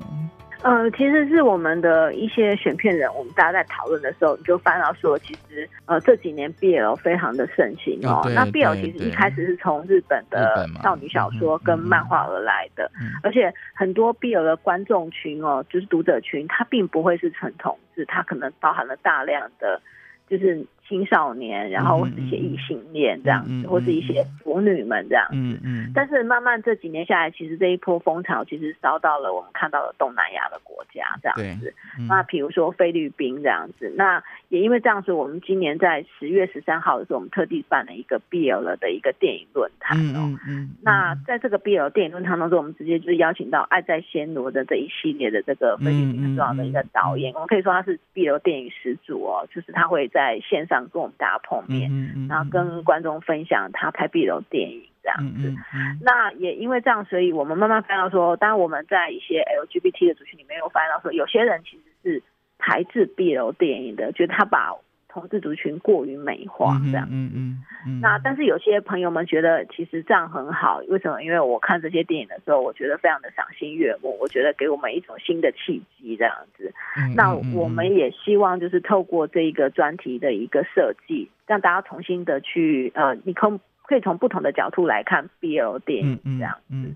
[0.63, 8.21] 呃，其实是我们的一些选片人，我们大家在讨论的时候，你就翻到说，其实呃这几年 BL 非常的盛行哦。
[8.33, 12.91] 那 BL 其实一开始是从日本的少女小说跟漫画而来的，
[13.23, 19.81] 而且很多 BL 的观众群哦，就是读者群，它并不会是纯同志，它可能包含了大量的
[20.29, 20.65] 就是。
[20.91, 25.35] 青少年，然后或是一些异性恋这样子，或是一些腐女们这样子。
[25.37, 25.91] 嗯嗯。
[25.95, 31.73] 但是慢慢这几年下来，其实这一波风潮其实烧到了我们看到的东南亚的国家这样子。
[32.09, 40.19] 那比如说菲律宾这样子，那也因为这样子，我们今年在十月十三号的时候，我们特地办了一个 BL 的一个电影论坛哦。
[40.27, 40.69] 嗯嗯。
[40.83, 50.81] 那在这个 BL 电影论坛当中，我们直接就是邀请到《爱在暹罗》的这一系列的这个菲律宾很重要的一个导演，我们可以说他是 BL 电影始祖哦，就是他会在线上。
[50.91, 51.89] 跟我们大家碰面，
[52.27, 55.55] 然后跟观众分享他拍 BL 电影这样子。
[56.01, 62.23] 那也因为这样，所以我们慢慢发现到说，当然我们在一些 LGBT 的族群里面有发现到说，有些人其实是
[62.61, 64.73] 排斥 BL 电影的，觉得他把。
[65.13, 67.99] 同志族群过于美化这样，嗯嗯嗯。
[67.99, 71.21] 那但是有些朋友们觉得其实这样很好，为什么？
[71.21, 76.73] 因为我看这些电影的时候，我觉得非常的赏心悦目，我觉得给我们一种新的契机这样子。
[77.13, 86.95] 那我们也希望就是透过这一个专题的一个设计，让大家重新的去呃，你可可以从不同的角度来看 BL 电影这样子。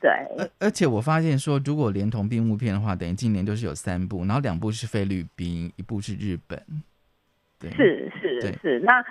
[0.00, 6.60] 对，而而且我发现说，如果连同闭幕片的话，等于今年就是有三部，然后两部是菲律宾，一部是日本。
[7.74, 9.02] 是是是，那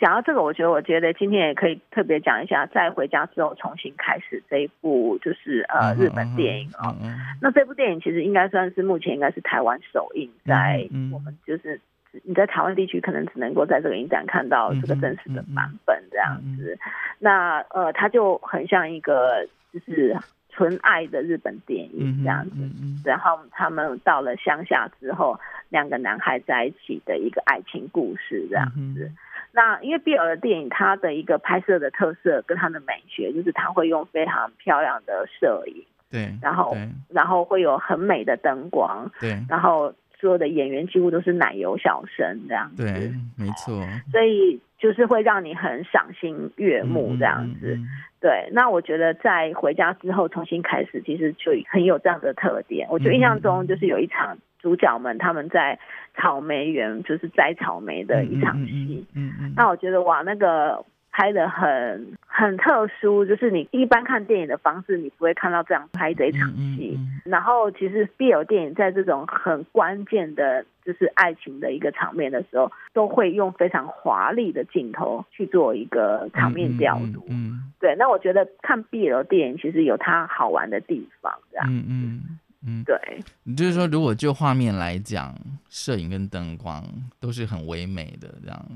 [0.00, 6.94] 讲到这个，我觉得我觉得今天也可以特别讲一下，在回家之后重新开始这一部就是呃日本电影哦。
[7.40, 11.80] 那这部电影其实应该算是目前应该是台湾首映，在我们就是
[12.24, 16.76] 你在台湾地区可能只能够在这个影展看到这个真实的版本这样子。
[17.20, 20.16] 那呃，它就很像一个就是
[20.50, 22.56] 纯爱的日本电影这样子。
[23.04, 25.38] 然后他们到了乡下之后。
[25.72, 29.10] 两个男孩在一起的一个爱情故事，这样子。
[29.52, 36.76] 那因为 BL 的电影，它的一个拍摄的特色跟它的美学，就是它会用非常漂亮的摄影，对，然后
[37.08, 43.82] 然后会有很美的灯光，对，然后所有的演员几乎都是奶油小生这样子，对，没错。
[44.10, 47.78] 所以就是会让你很赏心悦目这样子。
[48.20, 52.88] 对，那我觉得在回家之后重新开始，其实就很有这样的特点。
[52.90, 54.36] 我就印象中就是有一场。
[54.62, 55.76] 主角们他们在
[56.14, 66.96] 草莓园就是摘草莓的一场戏，嗯嗯，那我觉得哇，那个拍的很很特殊，就是你一般看电影的方式，你不会看到这样拍的一场戏。
[67.24, 77.24] 然后其实 B 有电影在这种很关键的，就是爱情的一个场面的时候，都会用非常华丽的镜头去做一个场面调度。
[77.28, 77.94] 嗯，对。
[77.98, 81.66] 那我觉得看 BL 电影其实有它好玩的地方，这样。
[81.68, 82.38] 嗯嗯。
[82.64, 82.96] 嗯，对，
[83.42, 85.34] 你就是说，如果就画面来讲，
[85.68, 86.80] 摄影跟灯光
[87.18, 88.66] 都是很唯美的这样。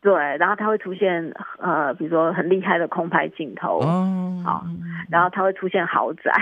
[0.00, 4.66] 对，然后它会出现呃，比如说很厉害的空拍镜头，哦，好，
[5.10, 6.32] 然后它会出现豪宅，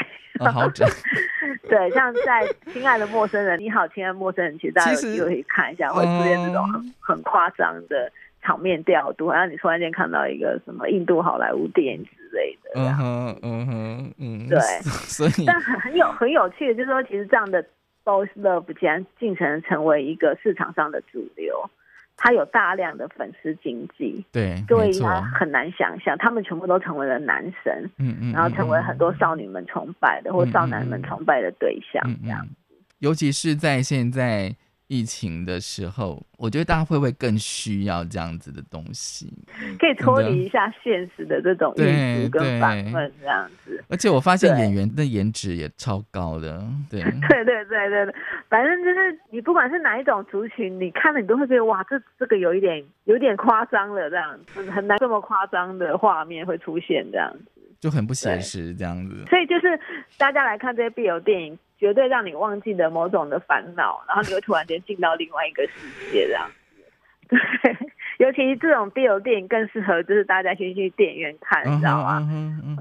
[0.53, 0.87] 豪宅，
[1.69, 8.11] 对，像在《亲爱的陌生人》，你好，亲爱的陌生人，其实大家有机会可以看一下，会出现这种很很夸张的
[8.43, 12.07] 场面调度，好像你突然间看到一个什么印度好莱坞电影。
[12.33, 17.63] 类的，嗯哼，嗯哼，嗯，对，所以，但很很有很有趣的，就是说，其实这样的
[18.03, 21.69] boys love 竟然进程成为一个市场上的主流，
[22.17, 32.47] 它有大量的粉丝经济，对，各位应该很难想象，他们全部都成为了男神，嗯嗯，然后成为很多少女们崇拜的或少男们崇拜的对象，这样。
[32.47, 32.55] 子，
[32.99, 34.55] 尤其是在现在。
[34.93, 39.33] 疫情的时候，我觉得大家会不会更需要这样子的东西？
[39.79, 43.83] 可以脱离一下现实的这种艺术跟访问这样子。
[43.89, 48.15] 而且我发现演员的颜值也超高的，对， 对对对对对，
[48.51, 59.27] 反正就是你不管是哪一种族群，你看了你都会觉得哇，这这个有一点有点夸张了，这样子很难这么夸张的画面会出现这样子，就很不写实这样子。
[59.29, 59.79] 所以就是
[60.17, 61.59] 大家来看这些 BL 电影。
[61.83, 66.55] 绝对让你忘记的某种的烦恼，然后你会突然间进到另外一个世界这样子。
[67.29, 67.77] 对，
[68.19, 72.25] 尤其这种 BL 电影更适合就是大家先去电影院看，你知道吗？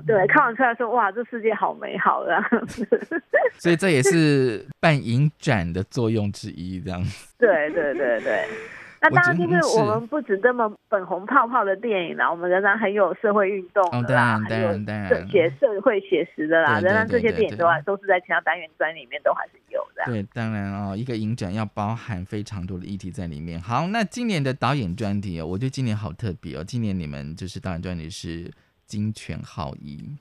[0.06, 2.86] 对，看完出来说哇，这世界好美好这样子。
[3.58, 7.34] 所以这也是办影展的作用之一，这样子。
[7.40, 8.46] 对对对对。
[9.04, 14.72] 那当然就是我们不止这么粉红泡泡的电影啦，我们仍然很有社会运动的啦，还有
[15.28, 20.04] 写社会写实的啦，仍然这些电影都还都是在其他单元专里面都还是有的。
[20.06, 23.60] 对，当然哦，一个影展要包含非常多的议题在里面。
[23.60, 28.52] 好，那今年的导演专题哦，我觉得今年好特别哦，今年你们就是导演专题是
[28.86, 30.16] 金泉浩一。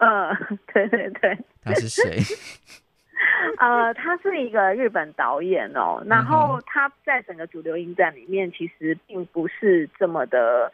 [0.00, 1.36] 嗯， 对对对。
[1.60, 2.20] 他是谁？
[3.58, 10.70] 呃，他是一个日本导演哦，然后他在整个主流影展里面其实并不是这么的。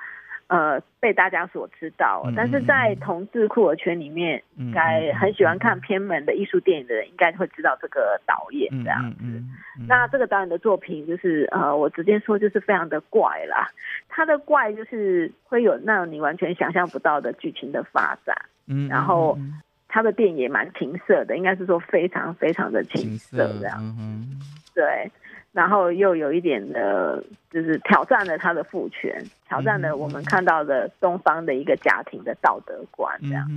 [0.46, 9.24] 呃，被大家所知道，但是在同志酷儿圈里面，应该很喜欢看偏门的艺术电影的人，应该会知道这个导演这样子。
[9.88, 13.70] 那这个导演的作品，就是呃，我直接说，就是非常的怪啦。
[14.06, 18.36] 他的怪就是会有那种你完全想象不到的剧情的发展。
[18.68, 19.38] 嗯，然后
[19.94, 23.78] 他的电影也蛮情色的，应该是说非常非常的情色这样。
[23.80, 24.40] 嗯
[24.74, 25.08] 对。
[25.52, 33.48] 然后又有一点的，就是挑战了他的父权，挑战了我们看到的东方的一个家庭的道德观，这样，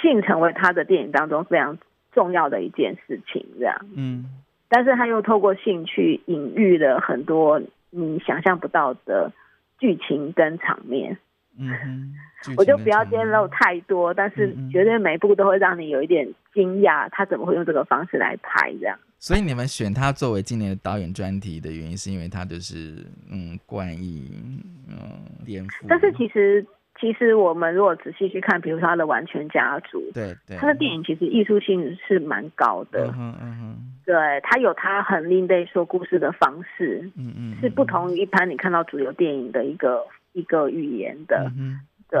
[0.00, 1.76] 性成为他的电影当中非常
[2.12, 4.26] 重要的一件事情，这样，嗯，
[4.68, 7.60] 但是他又透过性去隐喻了很多
[7.90, 9.32] 你想象不到的
[9.80, 11.18] 剧情跟场面，
[11.58, 12.12] 嗯，
[12.56, 18.98] 我就不要揭露太多，但是绝对每一部都会让你有一点惊讶，他怎么会用这个方式来拍这样。
[19.18, 24.30] 所以你们选他作为今年的导演专题的原因，是因为他就是嗯怪异
[24.88, 24.96] 嗯
[25.46, 25.86] 颠覆。
[25.88, 26.66] 但是其实
[27.00, 33.06] 其实我们如果仔细去看，比如说他的《完全家族》，对对，他的电影其实艺术性是蛮高的。
[33.16, 41.50] 嗯嗯嗯，对他有他很另类说故事的方式，嗯嗯，是不同于一般你看到主流电影的一个一个语言的。
[41.58, 42.20] 嗯，对。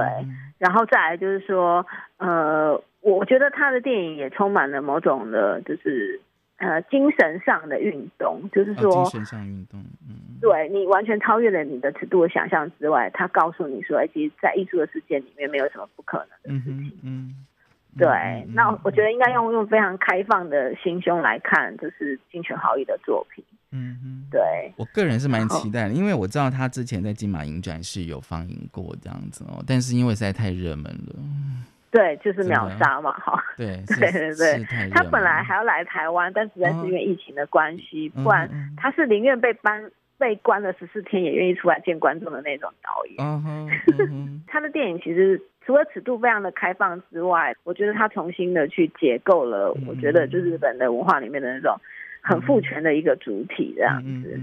[0.58, 6.20] 然后再来就是说，呃，我觉得他的电影也充满了某种的，就是。
[6.56, 17.44] 呃，精神上的运动，就是说，精神上运动，嗯，对你完全超越了你的尺度的想象之外，他告诉你说，哎其实，在艺术的世界里面，没有什么不可能的事情，嗯，
[17.98, 18.46] 对。
[18.54, 24.40] 那我觉得应该用用非常开放的心胸来看，就是金泉豪义的作品，嗯嗯，对。
[24.76, 31.14] 我个人是蛮期待的，因为我知道他之前在金马影展是有放映过这样子哦，但是因为实在太热门了。
[31.90, 33.40] 对，就是秒杀嘛，哈。
[33.56, 43.16] 对 对对对，他本来还要来台湾，但实在是因为疫情的关系，不然他是宁愿被搬被关了十四天，也愿意出来见观众的那种导演。
[43.18, 51.80] 嗯哼， 他的电影其实除了尺度非常的开放之外，我觉得他重新的去解构了，我觉得就是日本的文化里面的那种
[52.24, 54.40] 很父权的一个主体这样子。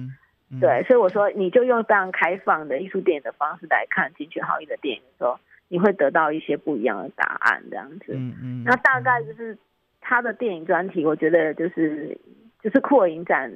[0.62, 5.38] 对，所以我说，你就用非常开放的艺术电影的方式来看金曲好义的电影的时候。
[5.74, 8.08] 你会得到一些不一样的答案，这样子。
[8.14, 8.64] 嗯嗯。
[8.66, 9.58] 那大概就是
[10.02, 12.18] 他的电影专题，我觉得就是
[12.62, 13.50] 就是酷儿影展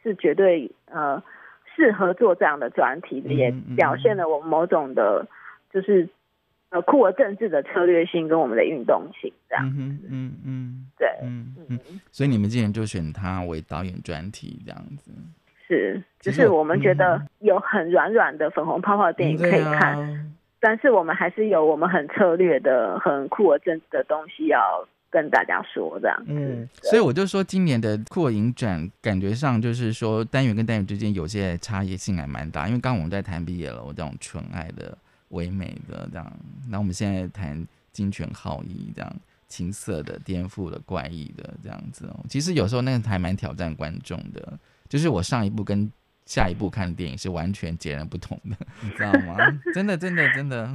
[0.00, 1.20] 是绝对呃
[1.74, 5.26] 适合做这样的专题，也表现了我们某种的，
[5.72, 6.08] 就是
[6.70, 9.66] 呃酷儿政治的策略性跟我们的运动性这样。
[9.76, 10.86] 嗯嗯嗯。
[10.98, 11.08] 对。
[11.22, 11.78] 嗯嗯。
[12.10, 15.10] 所以你们今年就选他为导演专题这样子。
[15.68, 20.32] 是，就是我们觉得有很软软的粉红泡泡的电影可以看。
[20.60, 24.58] 但是我们还是有我们很策略的、很酷儿政治的东西要
[25.10, 26.24] 跟大家说，这样。
[26.26, 32.66] 嗯，所以我就说，今年的酷影展感觉上就是说，单元跟单元之间有些差异性还蛮大。
[32.68, 34.96] 因为刚刚我们在谈毕业了，我这种纯爱的、
[35.36, 36.32] 唯美的这样，
[36.68, 42.24] 那我们现在谈金泉浩一这样，青涩的、颠覆的、怪异的这样子哦。
[42.28, 45.90] 其实有时候那个还蛮挑战观众的，就是我上一部跟。
[46.26, 49.36] 下一部看的电影是完全截然不同的， 你知道吗？
[49.72, 50.68] 真的，真的，真的。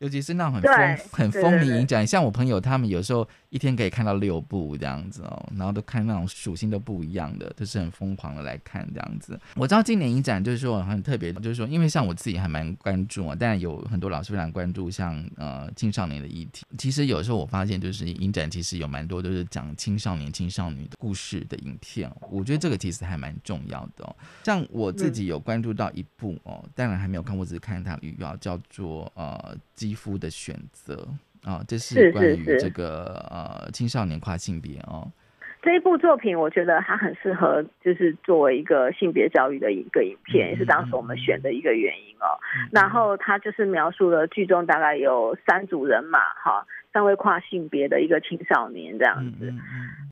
[0.00, 9.38] 尤其是那种很风很风靡影展，像我朋友他们有时候一天可以看到六部这样子哦，然后都看那种属性都不一样的，都是很疯狂的来看这样子。
[9.54, 16.64] 我知道今年影展就是说很特别，就是说因为像我自己还蛮关注啊，但有很多老师非常关注像呃青少年的议题。
[16.76, 24.16] 其实有时候我发现就是影展其实有蛮多都是讲青少年青少女的故事的影片，我觉得这个其实还蛮重要的哦。
[24.44, 29.56] 像我自己有关注到一部哦，当然还没有看，我只是看它的预告，叫做呃。
[29.78, 31.08] 肌肤的选择
[31.44, 35.10] 啊，这是关于这个呃青少年跨性别哦。
[35.60, 42.38] 这一部作品，我觉得它很适合，就是作为一个性别教育的一个影片，也是当时我们选的一个原因哦。
[42.70, 49.52] 然后它就是描述了剧中大概有三组人马哈，三位跨性别的一个青少年这样子。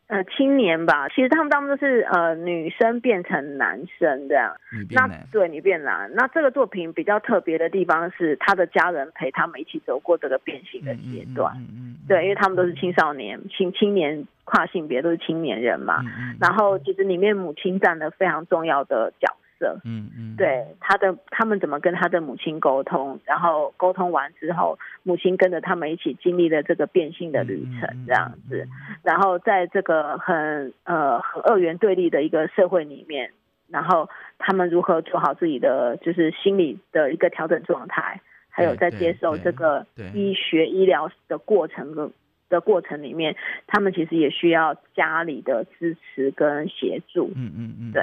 [0.08, 4.54] 呃，青年吧，其实他们当中都是呃女生变成男生这样。
[4.92, 11.52] 那对你变男，那这个作品比较特别的地方是，他的家人陪他们一起走过这个变性的阶段。
[11.56, 11.96] 嗯嗯。
[12.06, 16.00] 对，因为他们都是青少年、青青年跨性别，都是青年人嘛。
[16.04, 19.80] 嗯然后其实里面母亲占了非常重要的角色。
[19.84, 20.36] 嗯嗯。
[20.36, 23.18] 对他的，他们怎么跟他的母亲沟通？
[23.24, 28.66] 然后沟通完之后，母亲跟着他们一起经历了这个变性的旅程，这样子。
[29.02, 33.32] 然后在这个很呃很二元对立的一个社会里面，
[33.68, 34.08] 然后
[34.38, 42.10] 他们如何做好自己的就是心理的一个调整状态，还有在接受这个医学医疗的过程跟
[42.48, 43.36] 的过程里面，
[43.66, 47.32] 他们其实也需要家里的支持跟协助。
[47.34, 48.02] 嗯嗯嗯，对。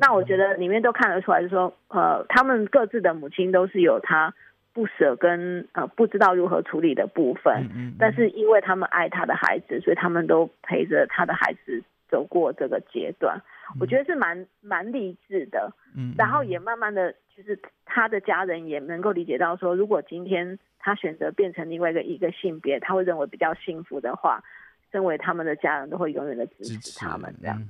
[0.00, 4.34] 那我觉得里面都看得出来，就是说，呃，他们各自的母亲都是有他
[4.72, 7.68] 不舍跟呃不知道如何处理的部分。
[7.74, 7.94] 嗯嗯。
[7.98, 13.40] 但是因为他们爱他的孩子，所以他们都陪着他的孩子走过这个阶段。
[13.80, 15.72] 我觉得是蛮蛮励志的。
[15.96, 16.14] 嗯。
[16.16, 20.58] 然后也慢慢的，就是他的家人也能够理解到说，如果今天。
[20.80, 24.42] 他选择变成另外一个一个性别，他会认为比较幸福的话，
[24.90, 27.62] 身为他们的家人都会永远的支持他们这样。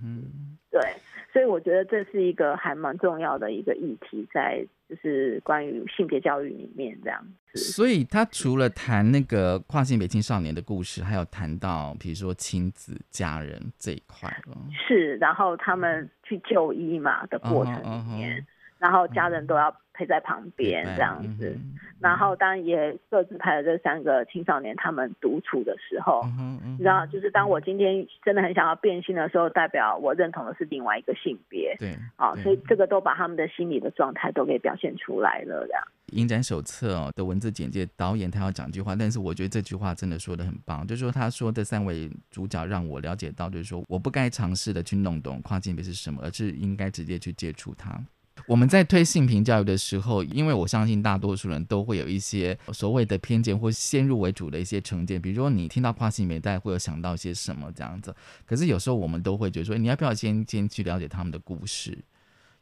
[0.70, 0.80] 对，
[1.32, 7.58] 所以我觉得这是一个还蛮重要的一个议题，在就是关于性别教育里面这样子。
[7.58, 14.30] 所以他除了谈那个跨性别青少年的故事，还有谈到比如说亲子家人这一块
[14.86, 18.46] 是，然后他们去就医嘛的过程里面。
[18.78, 21.58] 然后家人都要陪在旁边这样子，
[21.98, 26.22] 然后当然也各自拍了这三个青少年他们独处的时候，
[26.62, 35.66] 你知道，就是当我今天真的很想要变性的时候，代表我认同的是另外一个性别，对，啊，所以这个都把他们的心理的状态都给表现出来了。
[35.66, 35.82] 这样，
[36.12, 48.00] 影展手册的文字简介，导演他要讲句话，但是我觉得这句话真的说的很棒，就是说他说这三位主角让我了解到，就是说我不该尝试的去弄懂跨性别是什么，而是应该直接去接触它。
[48.48, 58.14] 我们在推性平教育的时候，因为我相信大多数人都会有一些所谓的偏见或先入为主的一些成见，比如说你听到跨性别，大家会有想到一些什么这样子。
[58.46, 61.98] 可是有时候我们都会觉得说，你要不要先先去了解他们的故事，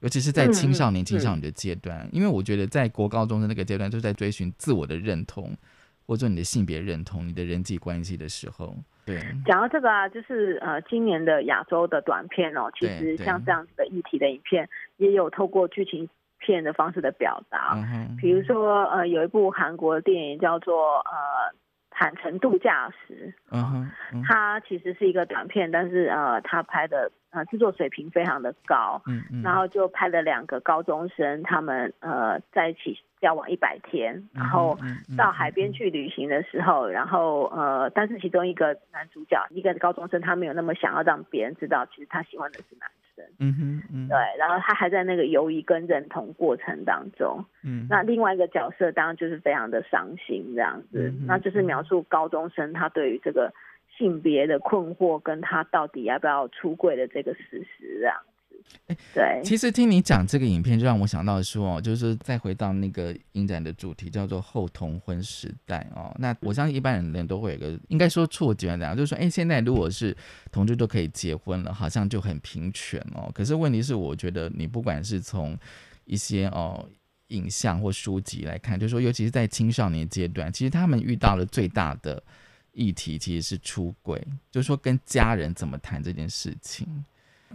[0.00, 5.56] 尤其是在青少年、青少年的阶段，因为我觉得在国高中的那个阶段，就在追寻自我的认同，
[6.04, 8.76] 或者你的性别认同、你的人际关系的时候。
[9.06, 17.78] 对，讲到这个啊，就是呃，今年的亚洲的短片哦，其实像这样子的议题的影片，也有透过剧情片的方式的表达。
[18.20, 21.12] 比如说呃，有一部韩国电影叫做呃
[21.98, 23.64] 《坦诚度假时》，嗯
[24.12, 33.00] 哼，它其实是一个短片，但是呃，它拍的呃制作水平非常的高，嗯嗯，然后就拍了两个高中生，他们呃在一起。
[33.18, 34.78] 交往一百天，然后
[35.16, 43.24] 到海边去旅行的时候，然后呃，但是其中一个男主角，一个高中生，他没有那么想要让别人知道，其实他喜欢的是男生。
[43.40, 47.44] 嗯哼，对，然后他还在那个犹豫跟认同过程当中。
[47.64, 53.52] 嗯，那另外一个角色当然就是非常的伤心这样子，那就是描述高中生他对于这个
[53.96, 58.16] 性别的困惑，跟他到底要不要出柜的这个事实这样。
[58.86, 66.14] 哎，对，其实听你讲这个影片，就让我想到说，就是再回到那个影展的主题，叫做后同婚时代哦。
[66.20, 70.16] 那我相信一般人都会有个，应该说错觉，这样就是说，哎，现在如果是
[70.52, 73.28] 同志都可以结婚了，好像就很平权哦。
[73.34, 75.58] 可是问题是，我觉得你不管是从
[76.04, 76.88] 一些哦
[77.28, 82.22] 影像或书籍来看，就是说，尤其是在青少年阶段，其实他们遇到了最大的
[82.70, 86.86] 议题其实是出轨，就是说跟家人怎么谈这件事情。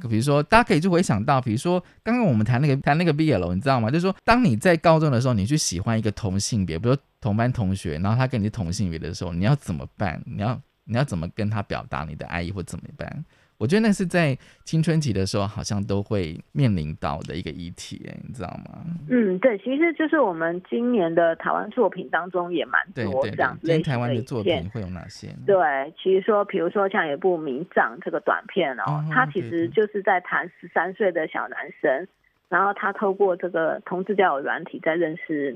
[0.09, 3.89] 比如说，大家可以就回想到，比如说刚刚我们谈那个谈那个 BL，你知道吗？
[3.89, 10.21] 就是说，当你在高中的时候，你去喜欢一个同性别，比如说同班同学，然后他跟你是同性别的时候，你要怎么办？
[10.25, 13.25] 你要你要怎么跟他表达你的爱意，或怎么办？
[13.61, 14.35] 我觉得那是在
[14.65, 18.83] 青春期的时候，好像都会面临到的一个议题，你知道吗？
[19.07, 25.27] 嗯，对，其实就是我们今年的台湾作品当中也蛮多这样类台湾的作品会有哪些？
[25.45, 32.07] 对，其实说，比如说像有一部《名长》这个短片哦，它其实就是在谈十三岁的小男生，
[32.49, 35.55] 然后他透过这个同志交友软体在认识。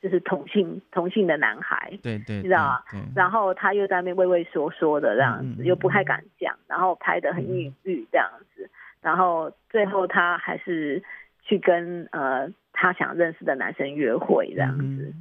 [0.00, 2.82] 就是同性同性的男孩，对对，你知道吗？
[3.14, 8.70] 然后他又在那边畏畏缩缩的这样子，又不太敢讲，然后拍的很抑郁这样子，
[9.02, 11.02] 然后最后他还是
[11.42, 15.12] 去跟呃他想认识的男生约会这样子。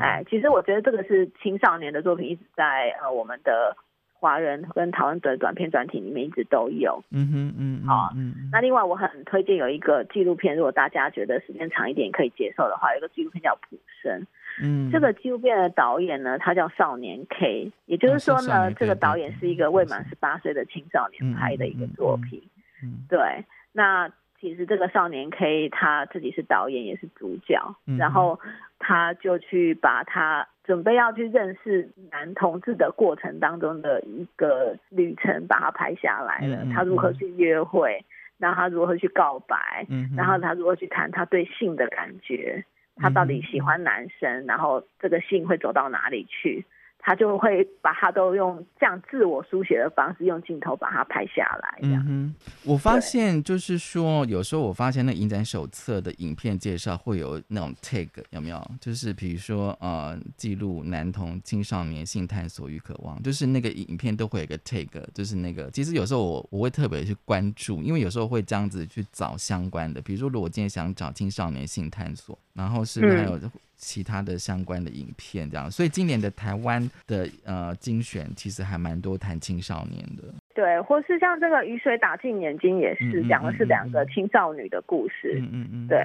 [0.00, 3.76] 哎，其实我觉得这个是青少年的作品，一直在呃我们的。
[4.20, 14.20] 华人跟台湾的短片专题里面一直都有，嗯哼嗯，好，嗯，那另外我很推荐有一个纪录片，如果大家觉得时间长一点可以接受的话，有一个纪录片叫《普生》，
[14.60, 22.42] 嗯，这个纪录片的导演呢，他叫少年 K，也就是说呢，这个导演是一个未满十八岁的青少年拍的一个作品，
[22.82, 24.10] 嗯，对，那
[24.40, 28.38] 其实这个少年 K 他自己是导演也是主角，然后
[28.78, 30.46] 他就去把他。
[30.68, 36.66] 准备要去认识男同志的过程当中的一个旅程，把它拍下来了。
[36.74, 38.04] 他如何去约会，
[38.36, 42.66] 然后他如何去告白，然后他如何去谈他对性的感觉，
[42.96, 46.66] 他到底喜欢男生，然后这个性会走到哪里去？
[46.98, 51.78] 他就会把它都用这样自我书写的方式，用镜头把它拍下来。
[51.82, 52.34] 嗯哼，
[52.64, 58.70] 我发现就是说，有时候我发现那影展手册的影片介绍会有那种 tag，有没有？
[58.80, 65.70] 就是比如说呃，记录男童青少年性探索与渴望，就是那个影片都会有一个 tag，就是那个。
[65.70, 73.38] 其实有时候我我会特别去关注，因为有时候会这样子去找相关的，比如说如果今天想找青少年性探索，然后是还有。
[73.78, 86.04] 其他的相关的影片，这样，所以今年的台湾的呃精选其实还蛮多谈青少年的，对，或是像这个雨水打进眼睛也是讲的是两个青少女的故事，嗯嗯嗯，对，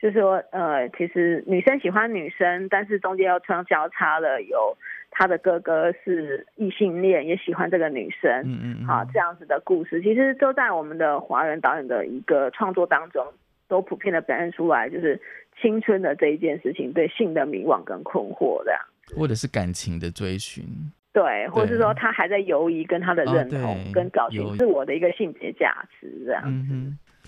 [0.00, 4.76] 就是说呃，其实女生喜欢女生，但是中间又穿交叉了，有
[5.12, 13.24] 他的哥哥是异性恋，也喜欢这个女生，嗯嗯，好，这样子的故事，其实都在我们的华人导演的一个创作当中。
[13.68, 15.18] 都普遍的表现出来，就是
[15.60, 18.80] 青春的这一件事情，对性的迷惘跟困惑这样，
[19.16, 20.64] 或者是感情的追寻，
[21.12, 26.74] 对，或者是说他还在犹疑跟他的认同，跟找寻自我的一个性别价值这样子。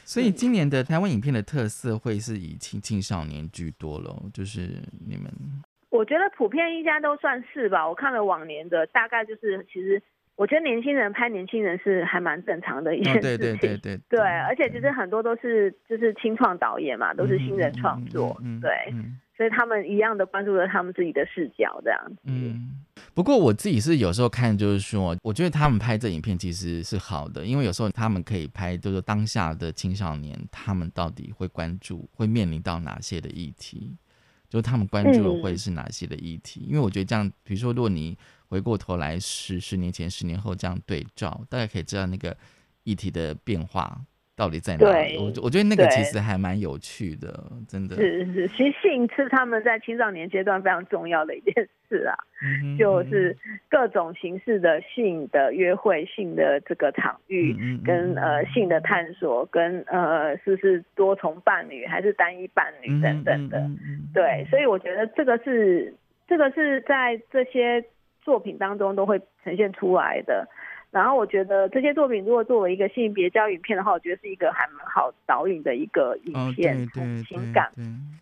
[0.04, 4.60] 所以今年的台湾影片的特色会是以青青少年居多喽，就是
[5.06, 5.32] 你们，
[5.90, 7.88] 我觉得普遍应该都算是吧。
[7.88, 10.02] 我看了往年的，大概就是其实。
[10.36, 18.92] 我觉得年轻人拍年轻人是还蛮正常的一件事情，对对对对，对，而且其实很多都是就是青创导演嘛，都是新人创作，对，
[19.36, 22.16] 所以他们一样的关注了他们自己的视角这样子。
[22.24, 22.82] 嗯，
[23.14, 33.96] 不过我自己是有时候看，就是说，我觉得他们拍这影片其实是好的，因为有时候他们可以拍，就是当下的青少年他们到底会关注、会面临到哪些的议题，
[34.48, 36.66] 就是他们关注的会是哪些的议题？
[36.68, 38.16] 因为我觉得这样，比如说，如果你
[38.54, 42.36] 回过头来，十十年前、十年后这样对照，大概可以知道那个
[42.84, 43.98] 议题的变化
[44.36, 45.18] 到底在哪里。
[45.18, 48.46] 我我觉得那个其实还蛮有趣的，真的是是。
[48.46, 51.52] 其实性是他们在青少年阶段非常重要的一件
[51.88, 52.14] 事啊，
[52.78, 53.36] 就是
[53.68, 63.68] 各种形式的性的约会、性的这个场域，跟呃性的探索，跟呃是不是多重伴侣还是单一伴侣等等的。
[64.14, 65.92] 对，所以我觉得这个是
[66.28, 67.84] 这个是在这些。
[68.24, 70.48] 作品当中都会呈现出来的，
[70.90, 76.86] 然后我觉得这些作品如果作为一个性别教育片的话，我觉得是一个还蛮好导引的一个影片。
[76.88, 77.70] 从情感，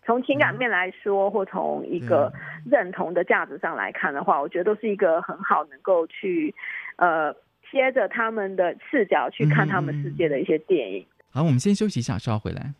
[0.05, 2.31] 从情感面来说，或从一个
[2.65, 6.53] 认同的价值上来看的话，我觉得都是一个很好能够去
[6.97, 7.33] 呃，
[7.69, 11.05] 贴着他们的视角去看他们世界的一些电影。
[11.31, 12.73] 好，我们先休息一下，稍后回来。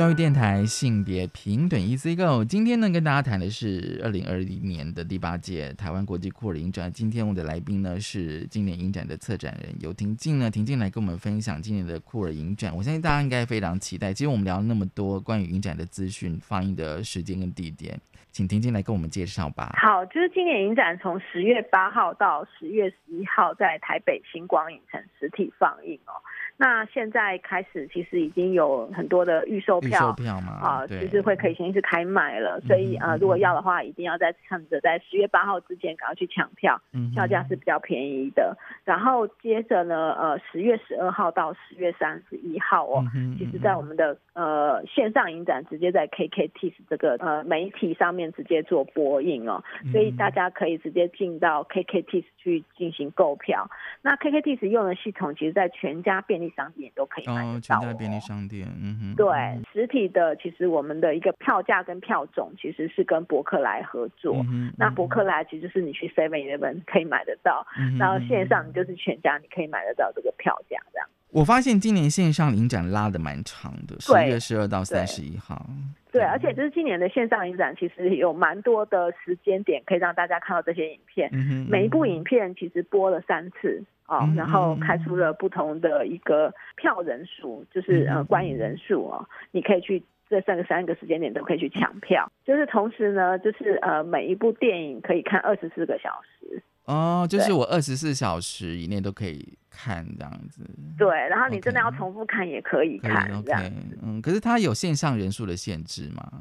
[0.00, 6.90] 教育电台性别平等 EC Go，今天呢跟大家谈的是二零二一年的第八届台湾国际酷儿影展。
[6.90, 12.74] 今天我的来宾呢是今年影展的策展人尤婷静呢，婷静来跟我们分享今年的酷儿影展。
[12.74, 14.10] 我相信大家应该非常期待。
[14.10, 18.00] 其实我们聊了那么多关于影展的资讯、放映的时间跟地点，
[18.32, 19.76] 请婷静来跟我们介绍吧。
[19.76, 26.16] 好，就是今年影展从十月八号到十月十一号在台北星光影城实体放映哦。
[26.60, 30.14] 那现在开始，其实已经有很多的预售票
[30.60, 32.60] 啊，就是会可以先去开卖了。
[32.68, 36.78] 所以呃，如果要的话，一定要在趁着在十月八号之前赶快去抢票，
[37.14, 38.54] 票价是比较便宜的。
[38.84, 43.02] 然后接着呢，呃，十月十二号到十月三十一号哦，
[43.38, 53.66] 其实在我们的呃线上影展直接在 KKTIS 这个呃媒体上面直接做播映哦，所以大家可以直接进到 KKTIS 去进行购票。
[54.02, 57.60] 那 KKTIS 用的系统，其实在全家便利商店都可以买到。
[57.60, 59.14] 全家便利商店，嗯哼。
[59.16, 59.28] 对，
[59.72, 64.44] 实体的其实我们的一个票价跟票种其实是跟博客来合作。
[64.76, 67.66] 那博客来其实是你去 Seven Eleven 可以买得到，
[67.98, 71.08] 然后线上你就是全家你可以买得到这个票价这样。
[71.32, 75.64] 我发现今年线上影展拉的蛮长的，十月十二到三十一号。
[76.12, 81.32] 对，而且就是今年的线上影展，其实有蛮多的时间点可以让大家看到这些影片。
[81.68, 83.82] 每一部影片其实播了三次。
[84.06, 96.60] 哦，然后开出了不同的一个票人数，就是呃观影人数哦，你可以去这三个三个时间点都可以去抢票，就是同时呢，就是呃每一部电影可以看二十四个小时。
[96.90, 100.68] 哦，就是我二十四小时以内都可以看这样子。
[100.98, 103.98] 对，然后你真的要重复看也可以看这样子。
[104.02, 106.32] 嗯，可是它有线上人数的限制吗？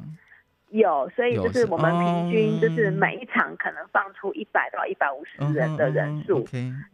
[0.71, 6.47] 有，所以就是我们平均就是每一场可能放出一百到一百五十人的人数，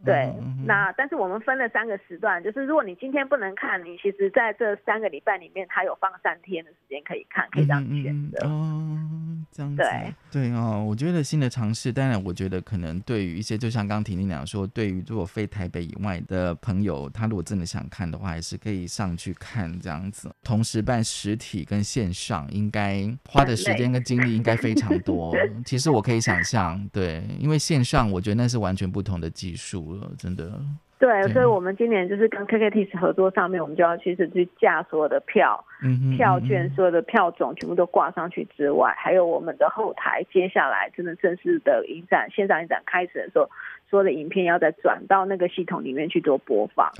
[0.04, 0.32] 对。
[0.64, 8.38] 那但是我们分了三个时段，就是如果你今天不能看，你其实在这三个礼拜里面，它有放三天的时间可以看，可以让你选择。
[9.52, 9.76] 这样子。
[9.76, 20.30] 对对哦，我觉得新的尝试，当然，我觉得可能对于一些，就像刚婷婷讲说，对于如果非台北以外的朋友，他如果真的想看的话，还是可以上去看这样子。
[20.42, 25.34] 同时办实体跟线上，应该花的时间跟精力应该非常多。
[25.66, 30.60] 其实我可以想象，对，因为线上，我觉得那是完全不同的技术了，真的。
[30.98, 35.62] 对，所以，我们今年就是跟 KKT 合作上面，我们就要其实去架所有的票、
[36.16, 43.46] 票券、所有的票种全部都挂上去之外，还有我们的后台，接下来真的正式的影展、线上影展开始的时候，
[43.90, 46.90] 所有的影片要再转到那个系统里面去做播放。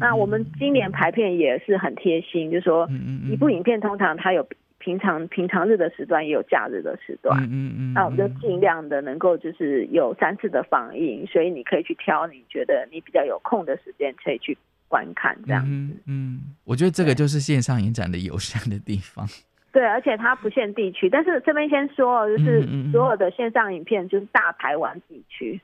[0.00, 2.88] 那我们今年排片也是很贴心，就是说
[3.30, 4.48] 一部影片通常它有。
[4.82, 14.58] 平常平常日的时段也有假日的时段，嗯嗯那我们就尽量的能够就是有三次的放映，所以你可以去挑你觉得你比较有空的时间可以去
[14.88, 15.94] 观看这样子。
[16.06, 19.24] 嗯，我觉得这个就是线上影展的友善的地方。
[19.70, 25.60] 对，而且它不限地区，但是这边先说，就是所有的线上影片就是大台湾地区。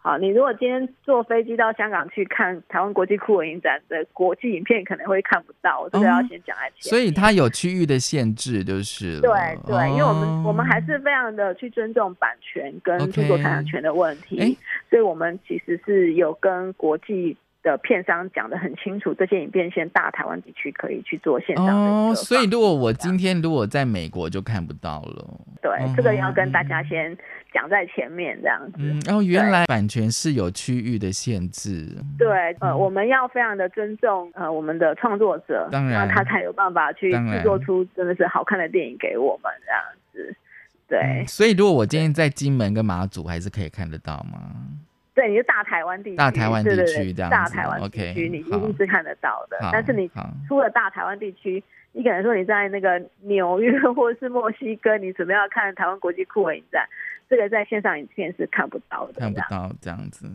[0.00, 5.80] 好，你如果今天坐飞机到香港去看台湾国际酷文影展的国际影片，可能会看不到。
[5.80, 6.88] 我这个要先讲在前。
[6.88, 9.30] 所以它有区域的限制，就是对
[9.66, 14.56] 对，因为我们我们还是非常的去尊重版权跟著作财产权的问题，
[14.88, 21.72] 所以我们其实是有跟国际的片商讲的很清楚，这些影片先大台湾地区可以去做线上的。
[21.72, 25.40] 哦，所以如果我今天如果在美国就看不到了。
[25.60, 27.16] 对，这个要跟大家先。
[27.50, 31.96] 讲在前面这样子，然后原来版权是有区域的限制。
[32.18, 39.82] 对，呃，我们要非常的尊重呃我们的创作者，当然他才有办法去制作出真的是好看的电影给我们这样
[40.12, 40.36] 子。
[40.88, 44.52] 对，所以如果我今天在金门跟马祖，还是可以看得到吗？
[45.18, 49.58] 对，你是大台湾地区，大台湾地区这样，大台湾地区你一定是看得到的。
[49.72, 50.08] 但是你
[50.46, 51.60] 出了大台湾地区，
[51.90, 56.86] 你可能说你在那个纽约或者是墨西哥，你准备要看台湾国际酷影展。
[57.28, 60.30] 这个在线上影片是看不到的，看不到这样子。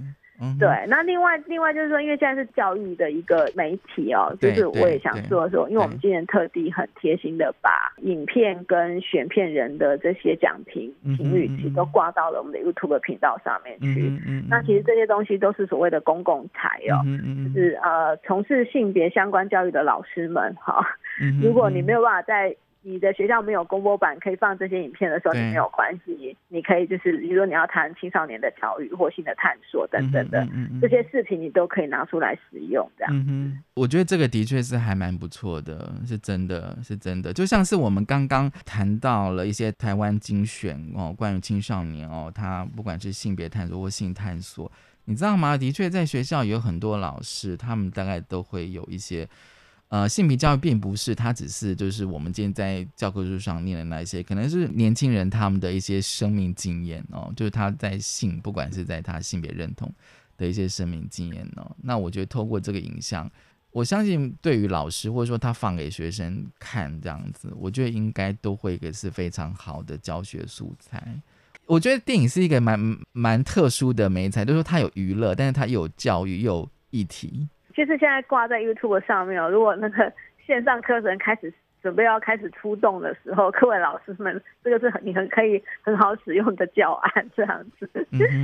[0.59, 14.11] 对，那另外另外就是说，因为现在是教育的一个媒体哦，就是我也想说说，因为我们今年特地很贴心的把影片跟选片人的这些奖评评语其实都挂到了我们的 YouTube 频道上面去。
[14.49, 16.99] 那其实这些东西都是所谓的公共财哦，
[17.53, 20.86] 就是呃从事性别相关教育的老师们哈，
[21.41, 22.55] 如果你没有办法在
[22.86, 30.45] 你的学校没有公播版可以放这些影片的时候，你没有关系，你可以就是，比如说你要谈青少年的教育或性的探索等等的
[30.81, 32.86] 这些事情，你都可以拿出来使用。
[32.97, 37.31] 这样，我觉得这个的确是还蛮不错的，是真的是真的。
[37.31, 44.69] 就像是我们刚刚谈到了一些台湾精选哦，关于青少年哦，他不管是性别探索或性探索，
[45.05, 45.55] 你知道吗？
[45.57, 49.25] 的确在学校有很多老师，他们大概都会有一些。
[49.93, 59.93] 呃，性别教育并不是，它只是就是我们今天在教科书上念的那些，可能是年轻人他们的一些生命经验哦，就是他在性，不管是在他性别认同
[60.35, 61.75] 的一些生命经验哦。
[61.83, 63.29] 那我觉得透过这个影像，
[63.69, 71.07] 我相信对于老师或者说他放给学生看这样子，我觉得应该都会个是非常好的教学素材。
[71.67, 77.47] 我觉得电影是一个蛮蛮特殊的媒材，就是说它有娱乐，但是它又有教育又有议题。
[77.74, 80.11] 就是现在挂在 YouTube 上面哦，如果那个
[80.45, 81.51] 线上课程开始
[81.82, 87.89] 准备要开始出动的时候，各位老师们，这个是很你很可以很好使用的教案这样子。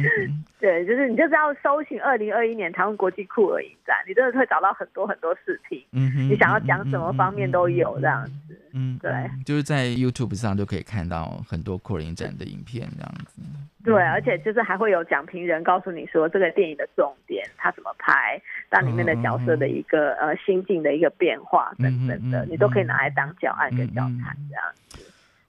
[0.60, 5.82] 对，就是你就是要搜寻二零二一年台湾国际酷儿影展，你真的会找到很多很多视频。
[5.92, 8.49] 你想要讲什么方面都有这样子。
[8.74, 9.12] 嗯，对，
[9.46, 13.42] 就是在 YouTube 上就可以看到很多酷儿影展的影片这样子。
[13.84, 18.40] 对，而且就是还会有讲评人告诉你说这个电影的重点，他怎么拍，
[18.70, 25.00] 那里面的角色的一个呃心境的一个变化等等的，你都可以拿来当教案跟教材这样子。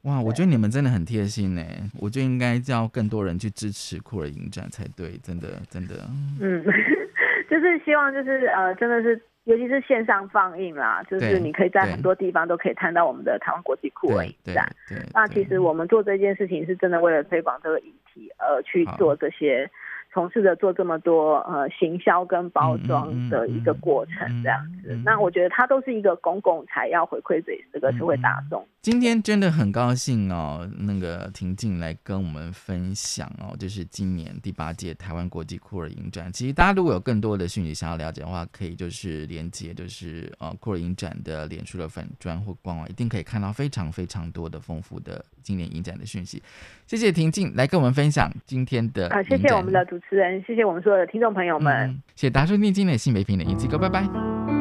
[0.02, 1.62] 哇，我觉得你们真的很贴心呢，
[1.98, 6.08] 我就应该叫更多人去支持酷儿影展才对，真的真的。
[6.40, 6.64] 嗯，
[7.50, 9.20] 就是希望就是呃，真的是。
[9.50, 14.64] 尤其是线上放映啦，就是你可以在很多地方都可以看到我们的台湾国际酷儿影展。
[15.12, 19.68] 那其实我们做这件事情是真的为了推广这个议题而去做这些。
[20.12, 28.66] 从事着做这么多呃行销跟包装的一个过程这样子，那我觉得它都是一个公共财要回馈给这个社会大众。
[28.82, 36.32] 今天真的很高兴哦，那个婷静来跟我们分享哦，就是今年第八届台湾国际酷儿影展。
[36.32, 46.42] 其实大家如果有更多的讯息想要了解的话，可以就是连接就是呃酷儿影展的脸书的粉砖或官网，一定可以看到非常非常多的丰富的今年影展的讯息。
[46.86, 49.99] 谢谢婷静来跟我们分享今天的啊，谢谢我们的主。
[50.00, 54.59] 主持人，谢谢我们所有的听众朋友们，谢谢大家收听今天的新北平的影机哥，拜拜。